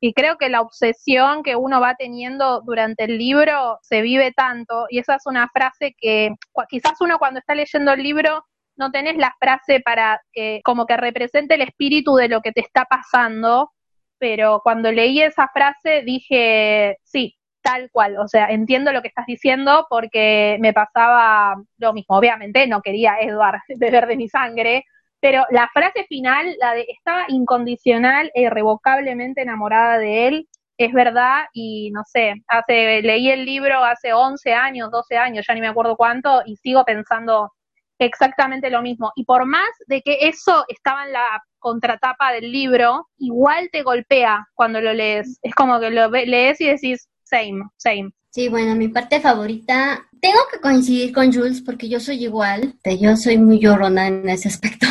[0.00, 4.86] y creo que la obsesión que uno va teniendo durante el libro se vive tanto
[4.88, 6.30] y esa es una frase que
[6.68, 8.44] quizás uno cuando está leyendo el libro
[8.76, 12.60] no tenés la frase para que como que represente el espíritu de lo que te
[12.60, 13.70] está pasando,
[14.18, 19.26] pero cuando leí esa frase dije, sí, tal cual, o sea, entiendo lo que estás
[19.26, 24.84] diciendo porque me pasaba lo mismo, obviamente no quería Edward beber de mi sangre,
[25.24, 31.44] pero la frase final, la de estaba incondicional e irrevocablemente enamorada de él, es verdad
[31.54, 35.68] y no sé, hace leí el libro hace 11 años, 12 años, ya ni me
[35.68, 37.50] acuerdo cuánto y sigo pensando
[37.98, 39.12] exactamente lo mismo.
[39.16, 44.46] Y por más de que eso estaba en la contratapa del libro, igual te golpea
[44.52, 45.38] cuando lo lees.
[45.40, 48.10] Es como que lo lees y decís, same, same.
[48.28, 53.16] Sí, bueno, mi parte favorita, tengo que coincidir con Jules porque yo soy igual, yo
[53.16, 54.86] soy muy llorona en ese aspecto.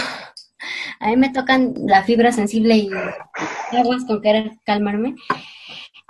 [1.00, 2.90] A mí me tocan la fibra sensible y
[3.76, 5.16] aguas con querer calmarme.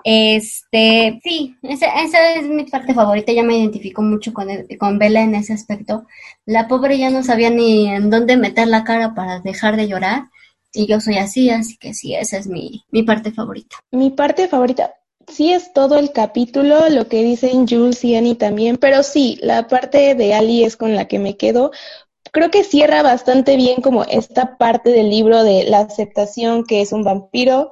[0.03, 4.99] Este, sí, esa, esa es mi parte favorita, ya me identifico mucho con, el- con
[4.99, 6.05] Bella en ese aspecto.
[6.45, 10.25] La pobre ya no sabía ni en dónde meter la cara para dejar de llorar
[10.73, 13.77] y yo soy así, así que sí, esa es mi, mi parte favorita.
[13.91, 14.93] Mi parte favorita,
[15.27, 19.67] sí es todo el capítulo, lo que dicen Jules y Annie también, pero sí, la
[19.67, 21.71] parte de Ali es con la que me quedo.
[22.33, 26.91] Creo que cierra bastante bien como esta parte del libro de la aceptación que es
[26.91, 27.71] un vampiro,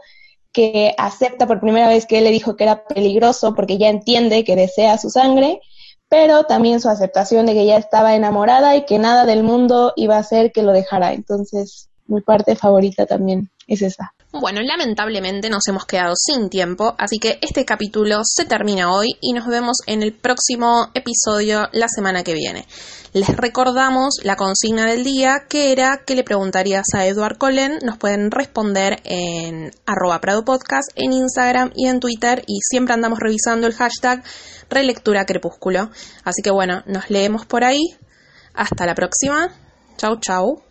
[0.53, 4.43] que acepta por primera vez que él le dijo que era peligroso porque ya entiende
[4.43, 5.61] que desea su sangre,
[6.09, 10.17] pero también su aceptación de que ya estaba enamorada y que nada del mundo iba
[10.17, 11.13] a hacer que lo dejara.
[11.13, 14.13] Entonces, mi parte favorita también es esa.
[14.33, 19.33] Bueno, lamentablemente nos hemos quedado sin tiempo, así que este capítulo se termina hoy y
[19.33, 22.65] nos vemos en el próximo episodio la semana que viene.
[23.11, 27.79] Les recordamos la consigna del día que era que le preguntarías a Edward Cullen.
[27.83, 33.19] Nos pueden responder en arroba Prado Podcast, en Instagram y en Twitter y siempre andamos
[33.19, 34.23] revisando el hashtag
[34.69, 35.91] relectura crepúsculo.
[36.23, 37.81] Así que bueno, nos leemos por ahí.
[38.53, 39.49] Hasta la próxima.
[39.97, 40.70] Chau, chau.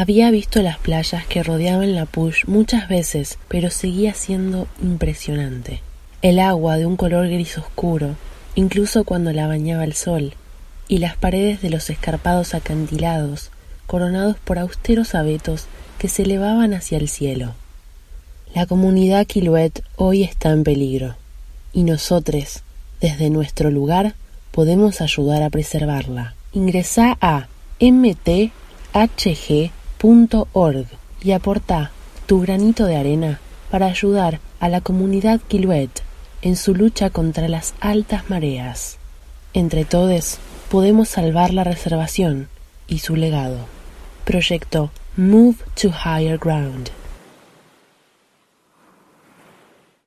[0.00, 5.82] Había visto las playas que rodeaban la Push muchas veces, pero seguía siendo impresionante.
[6.22, 8.16] El agua de un color gris oscuro,
[8.54, 10.32] incluso cuando la bañaba el sol,
[10.88, 13.50] y las paredes de los escarpados acantilados,
[13.86, 15.66] coronados por austeros abetos
[15.98, 17.52] que se elevaban hacia el cielo.
[18.54, 21.16] La comunidad Quiluet hoy está en peligro,
[21.74, 22.62] y nosotros,
[23.02, 24.14] desde nuestro lugar,
[24.50, 26.36] podemos ayudar a preservarla.
[26.54, 27.48] Ingresa a
[27.80, 28.50] mthg
[30.52, 30.86] org
[31.22, 31.90] y aporta
[32.26, 33.40] tu granito de arena
[33.70, 35.90] para ayudar a la comunidad Quiluet
[36.42, 38.98] en su lucha contra las altas mareas.
[39.52, 40.38] Entre todos
[40.70, 42.48] podemos salvar la reservación
[42.88, 43.58] y su legado.
[44.24, 46.90] Proyecto Move to Higher Ground.